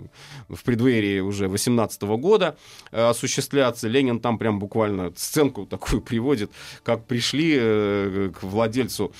в 0.48 0.62
преддверии 0.64 1.20
уже 1.20 1.48
18 1.48 2.02
года 2.02 2.56
э, 2.90 3.08
осуществляться. 3.08 3.88
Ленин 3.88 4.20
там 4.20 4.38
прям 4.38 4.58
буквально 4.58 5.12
сценку 5.16 5.66
такую 5.66 6.02
приводит, 6.12 6.50
как 6.82 7.06
пришли 7.06 7.52
к 7.52 8.42
владельцу 8.42 9.12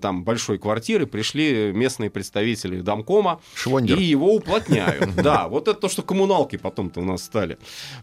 там 0.00 0.24
большой 0.24 0.58
квартиры, 0.58 1.06
пришли 1.06 1.72
местные 1.72 2.10
представители 2.10 2.80
домкома 2.80 3.40
Швондер. 3.54 3.97
И 3.98 4.04
его 4.04 4.34
уплотняют. 4.34 5.14
Да, 5.28 5.48
вот 5.48 5.68
это 5.68 5.78
то, 5.80 5.88
что 5.88 6.02
коммуналки 6.02 6.56
потом-то 6.56 7.00
у 7.00 7.04
нас 7.04 7.24
стали 7.24 7.58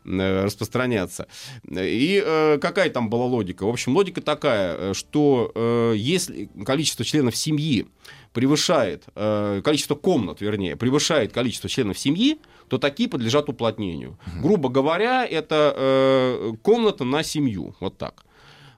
э, 0.06 0.44
распространяться. 0.44 1.28
И 1.70 2.22
э, 2.24 2.58
какая 2.60 2.90
там 2.90 3.10
была 3.10 3.26
логика? 3.26 3.66
В 3.66 3.70
общем, 3.70 3.96
логика 3.96 4.22
такая, 4.22 4.76
э, 4.76 4.94
что 4.94 5.52
если 5.96 6.50
количество 6.66 7.06
членов 7.06 7.36
семьи 7.36 7.88
превышает, 8.34 9.06
количество 9.16 9.96
комнат, 9.96 10.42
вернее, 10.42 10.76
превышает 10.76 11.32
количество 11.32 11.70
членов 11.70 11.98
семьи, 11.98 12.38
то 12.68 12.78
такие 12.78 13.08
подлежат 13.08 13.50
уплотнению. 13.50 14.18
Грубо 14.42 14.70
говоря, 14.70 15.26
это 15.26 16.56
комната 16.62 17.06
на 17.06 17.24
семью, 17.24 17.76
вот 17.80 17.98
так. 17.98 18.26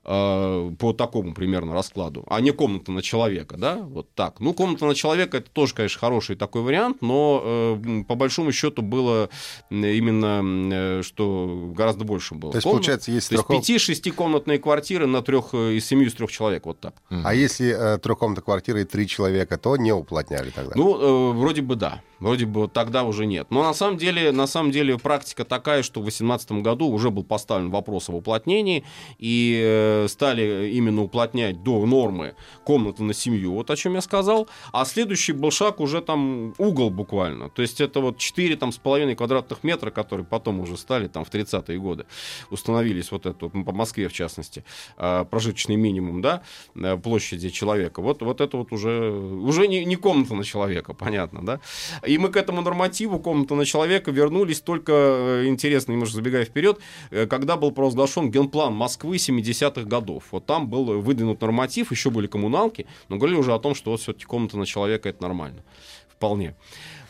Э, 0.10 0.72
по 0.80 0.94
такому 0.94 1.34
примерно 1.34 1.74
раскладу, 1.74 2.24
а 2.30 2.40
не 2.40 2.52
комната 2.52 2.94
на 2.94 3.02
человека, 3.02 3.58
да, 3.58 3.76
вот 3.76 4.10
так. 4.16 4.40
Ну, 4.40 4.54
комната 4.54 4.86
на 4.86 4.96
человека 4.96 5.36
это 5.36 5.52
тоже, 5.52 5.74
конечно, 5.74 6.00
хороший 6.00 6.38
такой 6.38 6.62
вариант, 6.62 7.02
но 7.02 7.42
э, 7.44 8.04
по 8.08 8.16
большому 8.16 8.54
счету 8.54 8.82
было 8.82 9.30
именно, 9.70 10.42
э, 10.74 11.02
что 11.04 11.74
гораздо 11.76 12.06
больше 12.06 12.36
было. 12.36 12.54
То 12.54 12.58
есть, 12.60 12.64
Комнат, 12.64 12.78
получается, 12.78 13.12
есть, 13.12 13.28
то 13.28 13.36
есть 13.36 13.48
трехком... 13.48 13.76
5-6 13.76 14.12
комнатные 14.12 14.60
квартиры 14.60 15.08
на 15.08 15.22
трех 15.22 15.54
из 15.54 15.86
семью 15.86 16.08
из 16.08 16.14
трех 16.14 16.32
человек, 16.32 16.68
вот 16.68 16.80
так. 16.80 16.96
А 17.10 17.34
если 17.34 17.76
э, 17.78 17.98
трехкомнатная 17.98 18.46
квартира 18.46 18.80
и 18.80 18.86
три 18.86 19.08
человека, 19.08 19.58
то 19.58 19.76
не 19.76 19.92
уплотняли 19.92 20.52
тогда? 20.52 20.72
Ну, 20.76 20.98
э, 20.98 21.34
вроде 21.34 21.62
бы 21.62 21.76
да. 21.76 22.02
Вроде 22.20 22.46
бы 22.46 22.68
тогда 22.68 23.04
уже 23.04 23.26
нет. 23.26 23.48
Но 23.50 23.64
на 23.64 23.74
самом 23.74 23.98
деле, 23.98 24.32
на 24.32 24.48
самом 24.48 24.72
деле 24.72 24.98
практика 24.98 25.46
такая, 25.46 25.84
что 25.84 26.00
в 26.00 26.04
2018 26.04 26.52
году 26.64 26.88
уже 26.88 27.12
был 27.12 27.24
поставлен 27.24 27.70
вопрос 27.70 28.10
об 28.10 28.16
уплотнении, 28.16 28.84
и 29.20 29.97
стали 30.08 30.70
именно 30.70 31.02
уплотнять 31.04 31.64
до 31.64 31.86
нормы 31.86 32.36
комнаты 32.64 33.04
на 33.04 33.14
семью, 33.14 33.54
вот 33.54 33.72
о 33.72 33.76
чем 33.76 33.96
я 33.96 34.02
сказал. 34.02 34.48
А 34.72 34.86
следующий 34.86 35.34
был 35.34 35.52
шаг 35.52 35.80
уже 35.80 36.02
там 36.02 36.54
угол 36.58 36.90
буквально. 36.90 37.50
То 37.50 37.62
есть 37.62 37.82
это 37.82 38.00
вот 38.00 38.18
4 38.18 38.56
там, 38.56 38.72
с 38.72 38.78
половиной 38.78 39.16
квадратных 39.16 39.64
метра, 39.64 39.92
которые 39.92 40.26
потом 40.26 40.60
уже 40.60 40.78
стали 40.78 41.08
там 41.08 41.26
в 41.26 41.32
30-е 41.32 41.80
годы. 41.80 42.06
Установились 42.50 43.12
вот 43.12 43.26
это, 43.26 43.48
вот, 43.48 43.66
по 43.66 43.72
Москве 43.72 44.08
в 44.08 44.14
частности, 44.14 44.64
э, 44.98 45.26
прожиточный 45.30 45.76
минимум, 45.76 46.22
да, 46.22 46.42
э, 46.76 46.98
площади 46.98 47.50
человека. 47.50 48.02
Вот, 48.02 48.22
вот 48.22 48.42
это 48.42 48.58
вот 48.58 48.72
уже, 48.72 49.12
уже 49.12 49.68
не, 49.68 49.86
не 49.86 49.96
комната 49.96 50.36
на 50.36 50.44
человека, 50.44 50.94
понятно, 50.94 51.46
да. 51.46 51.60
И 52.06 52.18
мы 52.18 52.30
к 52.30 52.38
этому 52.38 52.62
нормативу 52.62 53.20
комната 53.20 53.56
на 53.56 53.66
человека 53.66 54.12
вернулись 54.12 54.62
только, 54.62 54.92
э, 54.94 55.46
интересно, 55.48 55.94
немножко 55.94 56.16
забегая 56.16 56.46
вперед, 56.46 56.80
э, 57.12 57.26
когда 57.28 57.58
был 57.58 57.72
провозглашен 57.72 58.32
генплан 58.32 58.74
Москвы 58.74 59.18
70-х 59.18 59.87
годов. 59.88 60.26
Вот 60.32 60.46
там 60.46 60.68
был 60.68 61.02
выдвинут 61.02 61.42
норматив, 61.42 61.92
еще 61.92 62.10
были 62.10 62.28
коммуналки, 62.28 62.86
но 63.10 63.18
говорили 63.18 63.38
уже 63.38 63.54
о 63.54 63.60
том, 63.60 63.76
что 63.76 63.92
вот 63.92 64.02
все-таки 64.02 64.26
комната 64.26 64.58
на 64.58 64.66
человека 64.66 65.10
это 65.10 65.24
нормально. 65.24 65.64
Вполне. 66.10 66.56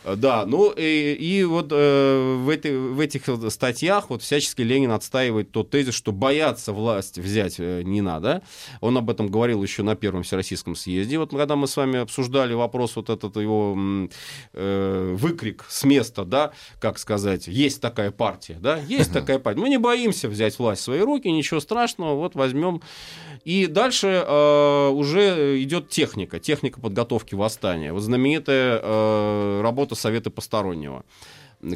Э, 0.04 0.16
да, 0.16 0.46
ну 0.46 0.72
и, 0.76 1.12
и 1.14 1.44
вот 1.44 1.68
э, 1.70 2.36
в, 2.36 2.48
этой, 2.48 2.78
в 2.78 3.00
этих 3.00 3.24
статьях 3.50 4.10
вот 4.10 4.22
всячески 4.22 4.62
Ленин 4.62 4.92
отстаивает 4.92 5.50
тот 5.52 5.70
тезис, 5.70 5.94
что 5.94 6.12
бояться 6.12 6.72
власть 6.72 7.18
взять 7.18 7.56
э, 7.58 7.82
не 7.82 8.00
надо. 8.00 8.42
Он 8.80 8.96
об 8.96 9.10
этом 9.10 9.28
говорил 9.28 9.62
еще 9.62 9.82
на 9.82 9.96
Первом 9.96 10.22
Всероссийском 10.22 10.74
съезде. 10.74 11.18
Вот 11.18 11.30
когда 11.30 11.56
мы 11.56 11.66
с 11.66 11.76
вами 11.76 11.98
обсуждали 12.00 12.54
вопрос, 12.54 12.96
вот 12.96 13.10
этот 13.10 13.36
его 13.36 13.76
э, 14.52 15.14
выкрик 15.16 15.64
с 15.68 15.84
места, 15.84 16.24
да, 16.24 16.52
как 16.80 16.98
сказать, 16.98 17.46
есть 17.48 17.80
такая 17.80 18.10
партия, 18.10 18.56
да, 18.60 18.78
есть 18.78 19.12
такая 19.12 19.38
партия. 19.38 19.60
Мы 19.60 19.68
не 19.68 19.78
боимся 19.78 20.28
взять 20.28 20.58
власть 20.58 20.82
в 20.82 20.84
свои 20.84 21.00
руки, 21.00 21.30
ничего 21.30 21.60
страшного, 21.60 22.14
вот 22.14 22.34
возьмем. 22.34 22.80
И 23.44 23.66
дальше 23.66 24.24
э, 24.26 24.88
уже 24.88 25.62
идет 25.62 25.88
техника, 25.88 26.38
техника 26.38 26.80
подготовки 26.80 27.34
восстания. 27.34 27.92
Вот 27.92 28.02
знаменитая 28.02 28.80
э, 28.82 29.60
работа 29.62 29.94
Совета 29.98 30.30
Постороннего 30.30 31.04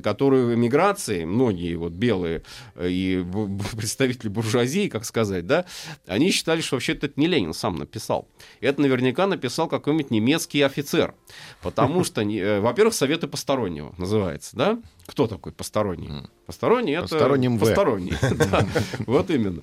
которые 0.03 0.47
в 0.47 0.55
эмиграции, 0.55 1.25
многие 1.25 1.75
вот 1.75 1.93
белые 1.93 2.43
э, 2.75 2.89
и 2.89 3.25
представители 3.77 4.29
буржуазии, 4.29 4.89
как 4.89 5.05
сказать, 5.05 5.47
да, 5.47 5.65
они 6.07 6.31
считали, 6.31 6.61
что 6.61 6.77
вообще-то 6.77 7.07
это 7.07 7.19
не 7.19 7.27
Ленин 7.27 7.53
сам 7.53 7.77
написал. 7.77 8.29
Это 8.61 8.81
наверняка 8.81 9.27
написал 9.27 9.69
какой-нибудь 9.69 10.11
немецкий 10.11 10.63
офицер. 10.63 11.15
Потому 11.63 12.05
что, 12.05 12.23
э, 12.23 12.61
во-первых, 12.61 12.95
Советы 12.95 13.27
Постороннего 13.27 13.95
называется, 13.99 14.57
да? 14.57 14.83
Кто 15.07 15.27
такой 15.27 15.53
посторонний? 15.53 16.29
Посторонний 16.47 16.93
это 16.93 17.03
Посторонним 17.03 17.59
посторонний. 17.59 18.15
Вот 19.07 19.31
именно. 19.31 19.63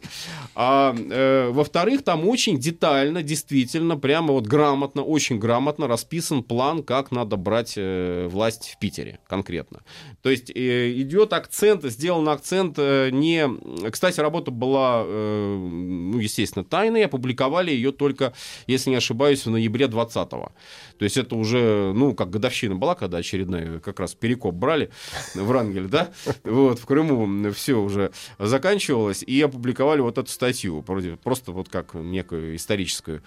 А 0.55 0.95
э, 0.95 1.49
во-вторых, 1.51 2.03
там 2.03 2.27
очень 2.27 2.57
детально, 2.57 3.21
действительно, 3.21 3.97
прямо 3.97 4.33
вот 4.33 4.47
грамотно, 4.47 5.03
очень 5.03 5.39
грамотно 5.39 5.87
расписан 5.87 6.41
план, 6.41 6.83
как 6.83 7.11
надо 7.11 7.35
брать 7.35 7.73
э, 7.75 8.27
власть 8.31 8.73
в 8.75 8.79
Питере 8.79 9.19
конкретно. 9.27 9.81
То 10.21 10.29
есть 10.29 10.49
э, 10.55 10.91
идет 11.01 11.33
акцент, 11.33 11.83
сделан 11.83 12.29
акцент 12.29 12.77
не... 12.77 13.89
Кстати, 13.89 14.21
работа 14.21 14.51
была, 14.51 15.03
ну, 15.03 16.17
естественно, 16.17 16.63
тайной, 16.63 17.05
опубликовали 17.05 17.71
ее 17.71 17.91
только, 17.91 18.33
если 18.67 18.91
не 18.91 18.95
ошибаюсь, 18.95 19.45
в 19.45 19.49
ноябре 19.49 19.85
20-го. 19.85 20.51
То 20.99 21.05
есть 21.05 21.17
это 21.17 21.35
уже, 21.35 21.93
ну, 21.95 22.13
как 22.13 22.29
годовщина 22.29 22.75
была, 22.75 22.93
когда 22.93 23.17
очередная 23.17 23.79
как 23.79 23.99
раз 24.01 24.15
перекоп 24.15 24.53
брали 24.53 24.91
в 25.33 25.49
Рангеле, 25.49 25.87
да, 25.87 26.11
вот, 26.43 26.77
в 26.79 26.85
Крыму 26.85 27.51
все 27.53 27.75
уже 27.75 28.11
заканчивалось, 28.37 29.23
и 29.23 29.41
опубликовали 29.41 30.01
вот 30.01 30.17
эту 30.17 30.29
статью, 30.29 30.83
просто 31.23 31.53
вот 31.53 31.69
как 31.69 31.93
некую 31.93 32.57
историческую 32.57 33.23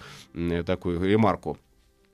такую 0.65 1.03
ремарку. 1.03 1.57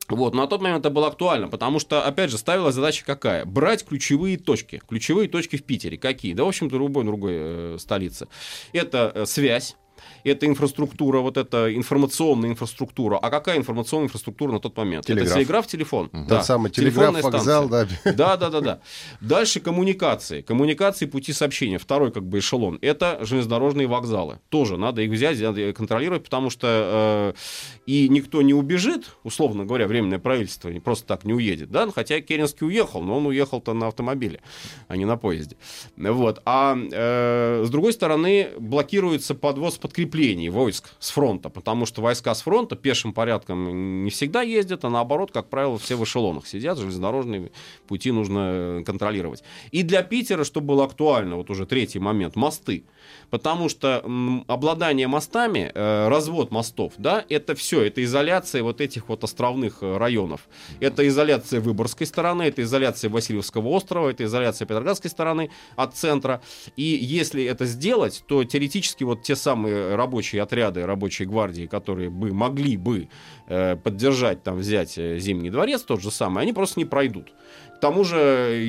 Вот, 0.07 0.33
на 0.33 0.47
тот 0.47 0.61
момент 0.61 0.79
это 0.79 0.89
было 0.89 1.07
актуально, 1.07 1.49
потому 1.49 1.77
что, 1.79 2.03
опять 2.03 2.31
же, 2.31 2.37
ставилась 2.37 2.73
задача 2.73 3.05
какая? 3.05 3.45
Брать 3.45 3.85
ключевые 3.85 4.37
точки. 4.37 4.81
Ключевые 4.87 5.29
точки 5.29 5.57
в 5.57 5.63
Питере. 5.63 5.99
Какие? 5.99 6.33
Да, 6.33 6.45
в 6.45 6.47
общем-то, 6.47 6.75
любой 6.77 7.03
другой 7.03 7.33
э, 7.35 7.77
столице. 7.79 8.27
Это 8.73 9.11
э, 9.13 9.25
связь, 9.27 9.75
это 10.23 10.45
инфраструктура, 10.45 11.19
вот 11.19 11.37
эта 11.37 11.75
информационная 11.75 12.49
инфраструктура. 12.49 13.17
А 13.17 13.29
какая 13.29 13.57
информационная 13.57 14.07
инфраструктура 14.07 14.51
на 14.51 14.59
тот 14.59 14.75
момент? 14.77 15.05
Телеграф. 15.05 15.27
Это 15.27 15.35
телеграф, 15.35 15.67
телефон. 15.67 16.09
Угу. 16.11 16.25
Да. 16.27 16.37
Тот 16.37 16.45
самый 16.45 16.71
телеграф, 16.71 17.21
вокзал, 17.21 17.69
да. 17.69 17.87
Да, 18.05 18.37
да, 18.37 18.49
да, 18.49 18.61
да. 18.61 18.79
Дальше 19.21 19.59
коммуникации. 19.59 20.41
Коммуникации, 20.41 21.05
пути 21.05 21.33
сообщения. 21.33 21.77
Второй 21.77 22.11
как 22.11 22.23
бы 22.23 22.39
эшелон. 22.39 22.79
Это 22.81 23.19
железнодорожные 23.21 23.87
вокзалы. 23.87 24.39
Тоже 24.49 24.77
надо 24.77 25.01
их 25.01 25.11
взять, 25.11 25.39
надо 25.39 25.61
их 25.61 25.75
контролировать, 25.75 26.23
потому 26.23 26.49
что 26.49 27.33
э, 27.35 27.79
и 27.85 28.09
никто 28.09 28.41
не 28.41 28.53
убежит, 28.53 29.11
условно 29.23 29.65
говоря, 29.65 29.87
временное 29.87 30.19
правительство 30.19 30.69
просто 30.79 31.05
так 31.05 31.25
не 31.25 31.33
уедет, 31.33 31.71
да, 31.71 31.89
хотя 31.91 32.19
Керенский 32.21 32.65
уехал, 32.65 33.01
но 33.01 33.17
он 33.17 33.25
уехал-то 33.27 33.73
на 33.73 33.87
автомобиле, 33.87 34.41
а 34.87 34.97
не 34.97 35.05
на 35.05 35.17
поезде. 35.17 35.57
Вот. 35.97 36.41
А 36.45 36.77
э, 36.77 37.63
с 37.65 37.69
другой 37.69 37.93
стороны, 37.93 38.49
блокируется 38.57 39.35
подвоз 39.35 39.77
подкреплений 39.77 39.88
подкреплений 39.89 40.49
войск 40.49 40.91
с 40.99 41.09
фронта, 41.09 41.49
потому 41.49 41.87
что 41.87 42.03
войска 42.03 42.35
с 42.35 42.43
фронта 42.43 42.75
пешим 42.75 43.11
порядком 43.11 44.03
не 44.03 44.11
всегда 44.11 44.43
ездят, 44.43 44.85
а 44.85 44.89
наоборот, 44.89 45.31
как 45.31 45.49
правило, 45.49 45.79
все 45.79 45.95
в 45.95 46.03
эшелонах 46.03 46.45
сидят, 46.45 46.77
железнодорожные 46.77 47.51
пути 47.87 48.11
нужно 48.11 48.83
контролировать. 48.85 49.43
И 49.71 49.81
для 49.81 50.03
Питера, 50.03 50.43
что 50.43 50.61
было 50.61 50.85
актуально, 50.85 51.37
вот 51.37 51.49
уже 51.49 51.65
третий 51.65 51.97
момент, 51.97 52.35
мосты. 52.35 52.83
Потому 53.29 53.69
что 53.69 54.03
обладание 54.47 55.07
мостами, 55.07 55.71
э, 55.73 56.07
развод 56.07 56.51
мостов, 56.51 56.93
да, 56.97 57.23
это 57.29 57.55
все, 57.55 57.83
это 57.83 58.03
изоляция 58.03 58.63
вот 58.63 58.81
этих 58.81 59.09
вот 59.09 59.23
островных 59.23 59.77
э, 59.81 59.97
районов. 59.97 60.41
Это 60.79 61.07
изоляция 61.07 61.61
Выборгской 61.61 62.07
стороны, 62.07 62.43
это 62.43 62.63
изоляция 62.63 63.09
Васильевского 63.09 63.67
острова, 63.69 64.09
это 64.09 64.23
изоляция 64.23 64.65
Петроградской 64.65 65.09
стороны 65.09 65.51
от 65.75 65.95
центра. 65.95 66.41
И 66.75 66.83
если 66.83 67.43
это 67.43 67.65
сделать, 67.65 68.23
то 68.27 68.43
теоретически 68.43 69.03
вот 69.03 69.23
те 69.23 69.35
самые 69.35 69.95
рабочие 69.95 70.41
отряды, 70.41 70.85
рабочие 70.85 71.27
гвардии, 71.27 71.67
которые 71.67 72.09
бы 72.09 72.33
могли 72.33 72.77
бы 72.77 73.09
э, 73.47 73.75
поддержать, 73.75 74.43
там, 74.43 74.57
взять 74.57 74.95
Зимний 74.95 75.49
дворец, 75.49 75.83
тот 75.83 76.01
же 76.01 76.11
самый, 76.11 76.43
они 76.43 76.53
просто 76.53 76.79
не 76.79 76.85
пройдут. 76.85 77.31
К 77.79 77.81
тому 77.81 78.03
же, 78.03 78.17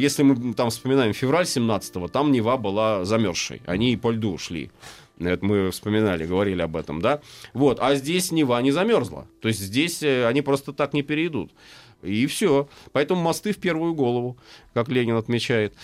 если 0.01 0.23
мы 0.23 0.55
там 0.55 0.71
вспоминаем 0.71 1.13
февраль 1.13 1.45
17-го, 1.45 2.07
там 2.07 2.31
Нева 2.31 2.57
была 2.57 3.05
замерзшей. 3.05 3.61
Они 3.67 3.93
и 3.93 3.97
по 3.97 4.13
льду 4.13 4.39
шли. 4.39 4.71
Это 5.19 5.45
мы 5.45 5.73
вспоминали, 5.73 6.25
говорили 6.25 6.63
об 6.63 6.77
этом, 6.77 7.01
да? 7.01 7.21
Вот, 7.53 7.81
а 7.81 7.97
здесь 7.97 8.31
Нева 8.31 8.63
не 8.63 8.71
замерзла. 8.71 9.27
То 9.41 9.49
есть 9.49 9.59
здесь 9.59 10.05
э, 10.05 10.27
они 10.29 10.43
просто 10.43 10.73
так 10.73 10.93
не 10.93 11.03
перейдут. 11.03 11.51
И 12.05 12.27
все. 12.27 12.69
Поэтому 12.93 13.21
мосты 13.21 13.53
в 13.53 13.59
первую 13.59 13.95
голову, 13.95 14.37
как 14.75 14.89
Ленин 14.89 15.17
отмечает. 15.17 15.75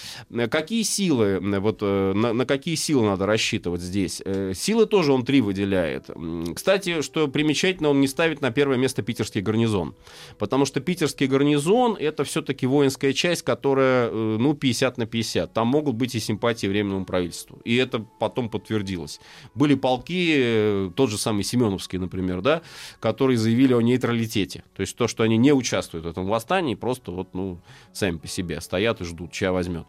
Какие 0.50 0.82
силы, 0.82 1.40
вот 1.60 1.78
э, 1.80 2.12
на, 2.14 2.32
на 2.32 2.46
какие 2.46 2.76
силы 2.76 3.06
надо 3.06 3.26
рассчитывать 3.26 3.80
здесь? 3.80 4.22
Э, 4.24 4.52
силы 4.54 4.86
тоже 4.86 5.12
он 5.12 5.24
три 5.24 5.40
выделяет. 5.40 6.10
Кстати, 6.54 7.02
что 7.02 7.28
примечательно, 7.28 7.90
он 7.90 8.00
не 8.00 8.08
ставит 8.08 8.40
на 8.40 8.50
первое 8.50 8.76
место 8.76 9.02
питерский 9.02 9.40
гарнизон. 9.40 9.94
Потому 10.38 10.66
что 10.66 10.80
питерский 10.80 11.26
гарнизон 11.26 11.96
это 11.98 12.24
все-таки 12.24 12.66
воинская 12.66 13.12
часть, 13.12 13.42
которая, 13.42 14.08
э, 14.08 14.36
ну, 14.38 14.54
50 14.54 14.98
на 14.98 15.06
50. 15.06 15.52
Там 15.52 15.68
могут 15.68 15.96
быть 15.96 16.14
и 16.14 16.20
симпатии 16.20 16.66
временному 16.66 17.04
правительству. 17.04 17.58
И 17.64 17.76
это 17.76 18.04
потом 18.20 18.48
подтвердилось. 18.48 19.20
Были 19.54 19.74
полки, 19.74 20.90
тот 20.94 21.10
же 21.10 21.18
самый 21.18 21.42
Семеновский, 21.42 21.98
например, 21.98 22.40
да, 22.40 22.62
которые 23.00 23.36
заявили 23.36 23.72
о 23.72 23.80
нейтралитете. 23.80 24.64
То 24.76 24.82
есть 24.82 24.96
то, 24.96 25.08
что 25.08 25.22
они 25.22 25.36
не 25.36 25.52
участвуют 25.52 26.06
в 26.06 26.08
этом 26.08 26.26
восстании, 26.26 26.74
просто 26.74 27.10
вот, 27.10 27.34
ну, 27.34 27.58
сами 27.92 28.18
по 28.18 28.28
себе 28.28 28.60
стоят 28.76 29.00
и 29.00 29.04
ждут, 29.04 29.32
чья 29.32 29.52
возьмет. 29.52 29.86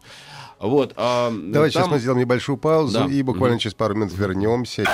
Вот, 0.58 0.94
а, 0.96 1.30
Давайте 1.30 1.74
там... 1.74 1.84
сейчас 1.84 1.92
мы 1.92 1.98
сделаем 1.98 2.20
небольшую 2.20 2.56
паузу 2.56 3.00
Да. 3.00 3.04
и 3.06 3.22
буквально 3.22 3.54
Мгм. 3.56 3.60
через 3.60 3.74
пару 3.74 3.94
минут 3.94 4.12
вернемся. 4.16 4.84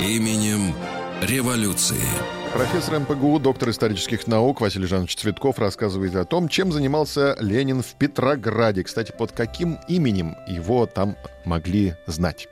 Именем 0.00 0.74
революции. 1.22 1.96
Профессор 2.52 3.00
МПГУ, 3.00 3.38
доктор 3.38 3.70
исторических 3.70 4.26
наук 4.26 4.60
Василий 4.60 4.86
Жанович 4.86 5.16
Цветков 5.16 5.58
рассказывает 5.58 6.14
о 6.16 6.24
том, 6.24 6.48
чем 6.48 6.72
занимался 6.72 7.36
Ленин 7.40 7.82
в 7.82 7.94
Петрограде. 7.98 8.82
Кстати, 8.82 9.12
под 9.16 9.32
каким 9.32 9.78
именем 9.88 10.36
его 10.46 10.86
там 10.86 11.16
могли 11.44 11.94
знать? 12.06 12.48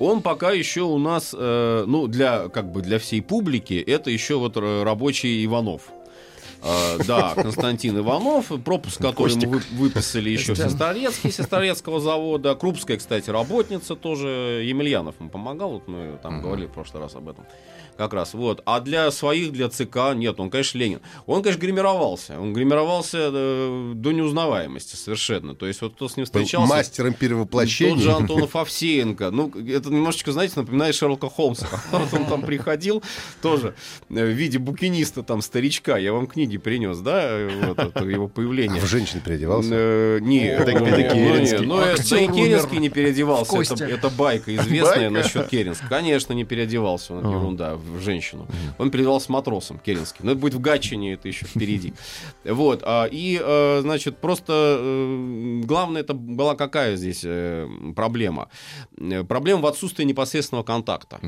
Он 0.00 0.22
пока 0.22 0.50
еще 0.52 0.80
у 0.82 0.98
нас, 0.98 1.34
э, 1.38 1.84
ну, 1.86 2.06
для, 2.08 2.48
как 2.48 2.72
бы 2.72 2.80
для 2.82 2.98
всей 2.98 3.20
публики, 3.22 3.74
это 3.74 4.10
еще 4.10 4.36
вот 4.36 4.56
р- 4.56 4.82
рабочий 4.84 5.44
Иванов. 5.44 5.82
Э, 6.62 6.98
да, 7.06 7.32
Константин 7.34 7.98
Иванов, 7.98 8.50
пропуск, 8.64 9.00
который 9.00 9.34
мы 9.36 9.46
вы- 9.58 9.62
выписали 9.72 10.28
еще 10.30 10.52
в 10.54 10.56
Сестрорецке, 10.70 11.30
Сестрорецкого 11.30 12.00
завода. 12.00 12.54
Крупская, 12.54 12.96
кстати, 12.98 13.30
работница 13.30 13.94
тоже. 13.94 14.62
Емельянов 14.66 15.14
ему 15.20 15.30
помогал, 15.30 15.70
вот 15.72 15.88
мы 15.88 16.18
там 16.22 16.42
говорили 16.42 16.66
в 16.66 16.72
прошлый 16.72 17.02
раз 17.02 17.14
об 17.14 17.28
этом. 17.28 17.46
Как 17.96 18.12
раз, 18.14 18.34
вот. 18.34 18.62
А 18.64 18.80
для 18.80 19.10
своих, 19.10 19.52
для 19.52 19.68
ЦК, 19.68 20.14
нет, 20.14 20.40
он, 20.40 20.50
конечно, 20.50 20.78
Ленин. 20.78 21.00
Он, 21.26 21.42
конечно, 21.42 21.60
гримировался. 21.60 22.38
Он 22.40 22.52
гримировался 22.52 23.30
э, 23.32 23.92
до 23.94 24.12
неузнаваемости 24.12 24.96
совершенно. 24.96 25.54
То 25.54 25.66
есть, 25.66 25.82
вот 25.82 25.94
кто 25.94 26.08
с 26.08 26.16
ним 26.16 26.24
Был 26.24 26.26
встречался... 26.26 26.68
мастером 26.68 27.14
перевоплощения. 27.14 27.94
Тот 27.94 28.02
же 28.02 28.12
Антонов 28.12 28.56
Овсеенко. 28.56 29.30
Ну, 29.30 29.52
это 29.68 29.90
немножечко, 29.90 30.32
знаете, 30.32 30.54
напоминает 30.56 30.94
Шерлока 30.94 31.28
Холмса. 31.28 31.66
Вот 31.90 32.12
он 32.14 32.26
там 32.26 32.42
приходил 32.42 33.02
тоже 33.42 33.74
э, 34.08 34.24
в 34.24 34.28
виде 34.28 34.58
букиниста, 34.58 35.22
там, 35.22 35.42
старичка. 35.42 35.98
Я 35.98 36.12
вам 36.12 36.26
книги 36.26 36.56
принес, 36.56 36.98
да, 36.98 37.22
э, 37.24 37.50
вот 37.66 37.78
это 37.78 38.04
его 38.04 38.26
А 38.26 38.28
появление. 38.28 38.80
в 38.80 38.86
женщину 38.86 39.20
переодевался. 39.24 39.70
Э, 39.72 40.18
ну, 40.20 40.36
это 40.36 40.72
ну, 40.72 40.86
Керенский. 40.86 41.58
не, 41.60 41.66
Ну, 41.66 41.80
это- 41.80 42.16
и 42.16 42.28
Керенский 42.28 42.78
не 42.78 42.88
переодевался. 42.88 43.84
Это, 43.84 44.10
байка 44.10 44.54
известная 44.56 45.10
насчет 45.10 45.48
Керенска. 45.48 45.86
Конечно, 45.88 46.32
не 46.32 46.44
переодевался 46.44 47.14
он, 47.14 47.28
ерунда, 47.28 47.76
в 47.80 48.00
женщину. 48.00 48.46
Он 48.78 48.90
переодевался 48.90 49.32
матросом 49.32 49.78
Керенский. 49.78 50.20
Но 50.24 50.32
это 50.32 50.40
будет 50.40 50.54
в 50.54 50.60
Гатчине, 50.60 51.14
это 51.14 51.28
еще 51.28 51.46
впереди. 51.46 51.94
Вот. 52.44 52.82
а, 52.84 53.04
И, 53.04 53.40
э, 53.42 53.80
значит, 53.82 54.18
просто 54.18 54.78
э, 54.78 55.60
главное, 55.64 56.02
это 56.02 56.14
была 56.14 56.54
какая 56.54 56.96
здесь 56.96 57.22
э, 57.24 57.68
проблема? 57.94 58.48
Проблема 59.28 59.62
в 59.62 59.66
отсутствии 59.66 60.04
непосредственного 60.04 60.64
контакта. 60.64 61.20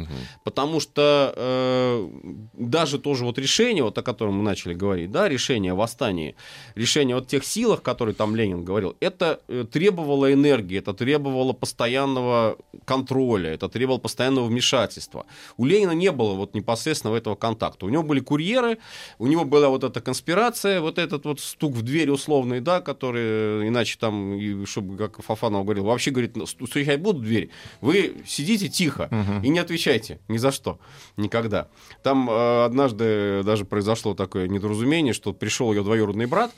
Потому 0.44 0.80
что 0.80 2.08
даже 2.54 2.98
тоже 2.98 3.24
вот 3.24 3.38
решение, 3.38 3.82
вот 3.82 3.98
о 3.98 4.02
котором 4.02 4.34
мы 4.34 4.42
начали 4.42 4.74
говорить, 4.74 5.10
да, 5.10 5.28
решение 5.28 5.72
о 5.72 5.74
восстании, 5.74 6.34
решение 6.74 7.16
о 7.16 7.20
тех 7.20 7.44
силах, 7.44 7.82
которые 7.82 8.14
там 8.14 8.36
Ленин 8.36 8.64
говорил, 8.64 8.96
это 9.00 9.40
требовало 9.72 10.32
энергии, 10.32 10.78
это 10.78 10.92
требовало 10.94 11.52
постоянного 11.52 12.56
контроля, 12.84 13.50
это 13.54 13.68
требовало 13.68 13.98
постоянного 13.98 14.46
вмешательства. 14.46 15.26
У 15.56 15.64
Ленина 15.64 15.92
не 15.92 16.10
было 16.10 16.34
вот 16.42 16.54
непосредственного 16.54 17.16
этого 17.16 17.34
контакта. 17.34 17.86
У 17.86 17.88
него 17.88 18.02
были 18.02 18.20
курьеры, 18.20 18.78
у 19.18 19.26
него 19.26 19.44
была 19.44 19.68
вот 19.68 19.84
эта 19.84 20.00
конспирация, 20.00 20.80
вот 20.80 20.98
этот 20.98 21.24
вот 21.24 21.40
стук 21.40 21.72
в 21.74 21.82
дверь 21.82 22.10
условный, 22.10 22.60
да, 22.60 22.80
который, 22.80 23.22
э, 23.64 23.68
иначе 23.68 23.96
там, 23.98 24.66
чтобы, 24.66 24.96
как 24.96 25.22
Фафанов 25.22 25.64
говорил, 25.64 25.84
вообще, 25.84 26.10
говорит, 26.10 26.36
«Ну, 26.36 26.46
сту- 26.46 26.66
стучать 26.66 27.00
будут 27.00 27.22
в 27.22 27.24
дверь, 27.24 27.48
вы 27.80 28.16
сидите 28.26 28.68
тихо 28.68 29.08
и 29.42 29.48
не 29.48 29.58
отвечайте 29.58 30.18
ни 30.28 30.36
за 30.38 30.52
что, 30.52 30.78
никогда. 31.16 31.68
Там 32.02 32.28
э, 32.30 32.64
однажды 32.64 33.42
даже 33.44 33.64
произошло 33.64 34.14
такое 34.14 34.48
недоразумение, 34.48 35.12
что 35.14 35.32
пришел 35.32 35.72
ее 35.72 35.82
двоюродный 35.82 36.26
брат, 36.26 36.52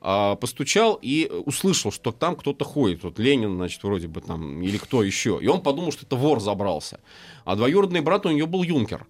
а, 0.00 0.36
постучал 0.36 0.98
и 1.02 1.30
услышал, 1.44 1.90
что 1.90 2.12
там 2.12 2.36
кто-то 2.36 2.64
ходит. 2.64 3.02
Вот 3.02 3.18
Ленин, 3.18 3.56
значит, 3.56 3.82
вроде 3.82 4.06
бы 4.06 4.20
там, 4.20 4.62
или 4.62 4.78
кто 4.78 5.02
еще. 5.02 5.38
И 5.40 5.46
он 5.48 5.60
подумал, 5.60 5.92
что 5.92 6.06
это 6.06 6.16
вор 6.16 6.40
забрался. 6.40 7.00
А 7.44 7.56
двоюродный 7.56 8.00
брат 8.00 8.26
у 8.26 8.30
нее 8.30 8.46
был 8.46 8.62
юнкер. 8.62 9.06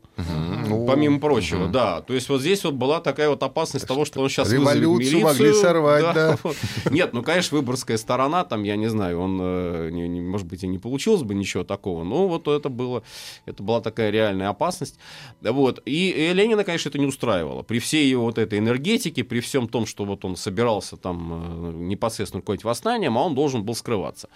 Ну, 0.69 0.87
Помимо 0.87 1.21
прочего, 1.21 1.65
мгм. 1.65 1.73
да. 1.73 2.01
То 2.03 2.15
есть 2.15 2.29
вот 2.29 2.41
здесь 2.41 2.65
вот 2.65 2.75
была 2.75 3.01
такая 3.01 3.29
вот 3.29 3.43
опасность 3.43 3.87
того, 3.87 4.05
что 4.05 4.21
он 4.21 4.29
сейчас 4.29 4.53
Революцию 4.53 5.21
могли 5.21 5.53
сорвать, 5.53 6.05
да. 6.15 6.39
вот. 6.43 6.57
Нет, 6.91 7.13
ну, 7.13 7.23
конечно, 7.23 7.57
выборгская 7.59 7.97
сторона, 7.97 8.45
там, 8.45 8.63
я 8.63 8.77
не 8.77 8.89
знаю, 8.89 9.21
он, 9.21 9.39
э, 9.41 9.91
не- 9.91 10.09
не- 10.09 10.21
может 10.21 10.47
быть, 10.47 10.63
и 10.65 10.67
не 10.67 10.79
получилось 10.79 11.23
бы 11.23 11.35
ничего 11.35 11.65
такого, 11.65 12.05
но 12.05 12.29
вот 12.29 12.49
это 12.49 12.69
было, 12.69 13.03
это 13.47 13.63
была 13.63 13.81
такая 13.81 14.11
реальная 14.11 14.49
опасность. 14.49 14.99
Вот. 15.41 15.81
И, 15.85 16.13
э, 16.17 16.33
Ленина, 16.33 16.65
конечно, 16.65 16.89
это 16.89 16.99
не 16.99 17.07
устраивало. 17.07 17.63
При 17.63 17.79
всей 17.79 18.09
его 18.09 18.25
вот 18.25 18.39
этой 18.39 18.59
энергетике, 18.59 19.25
при 19.25 19.41
всем 19.41 19.69
том, 19.69 19.87
что 19.87 20.05
вот 20.05 20.25
он 20.25 20.37
собирался 20.37 20.97
там 20.97 21.33
э, 21.33 21.73
непосредственно 21.75 22.41
руководить 22.41 22.65
восстанием, 22.65 23.17
а 23.19 23.25
он 23.25 23.35
должен 23.35 23.63
был 23.63 23.75
скрываться. 23.75 24.29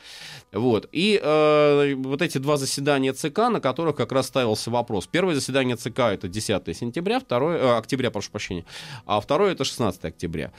Вот. 0.52 0.88
И 0.92 1.20
э, 1.22 1.94
вот 1.96 2.22
эти 2.22 2.38
два 2.38 2.56
заседания 2.56 3.12
ЦК, 3.12 3.38
на 3.50 3.60
которых 3.60 3.96
как 3.96 4.12
раз 4.12 4.26
ставился 4.26 4.70
вопрос. 4.70 5.06
Первое 5.06 5.34
заседание 5.34 5.76
ЦК 5.76 6.00
это 6.22 6.28
10 6.28 6.76
сентября, 6.76 7.18
второе, 7.20 7.58
э, 7.58 7.76
октября, 7.76 8.10
прошу 8.10 8.30
прощения, 8.30 8.64
а 9.06 9.20
второе 9.20 9.52
это 9.52 9.64
16 9.64 10.04
октября. 10.04 10.52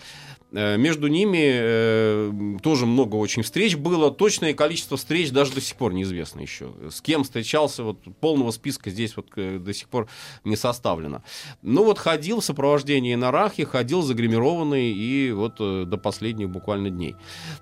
Э, 0.54 0.78
Между 0.78 1.08
ними 1.08 1.40
э, 1.44 2.58
тоже 2.62 2.86
много 2.86 3.16
очень 3.16 3.42
встреч 3.44 3.76
было. 3.76 4.12
Точное 4.12 4.54
количество 4.54 4.98
встреч 4.98 5.32
даже 5.32 5.54
до 5.54 5.62
сих 5.62 5.76
пор 5.76 5.94
неизвестно 5.94 6.42
еще. 6.42 6.72
С 6.90 7.02
кем 7.02 7.24
встречался, 7.24 7.84
вот 7.84 7.98
полного 8.20 8.52
списка 8.52 8.90
здесь 8.90 9.18
вот 9.18 9.28
э, 9.36 9.58
до 9.58 9.74
сих 9.74 9.90
пор 9.90 10.08
не 10.44 10.56
составлено. 10.56 11.24
Ну 11.62 11.84
вот 11.84 11.98
ходил 11.98 12.40
в 12.40 12.46
сопровождении 12.46 13.16
Нарахи, 13.16 13.64
ходил 13.64 14.02
загримированный 14.02 14.92
и 14.92 15.32
вот 15.32 15.56
до 15.58 15.98
последних 15.98 16.50
буквально 16.50 16.90
дней. 16.90 17.16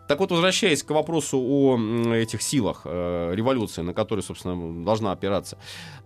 Так 0.08 0.20
вот, 0.20 0.32
возвращаясь 0.32 0.84
к 0.84 0.90
вопросу 0.92 1.40
о 1.40 1.78
этих 2.14 2.42
силах 2.42 2.86
революции, 2.86 3.82
на 3.82 3.94
которые, 3.94 4.24
собственно, 4.24 4.84
должна 4.84 5.12
опираться. 5.12 5.58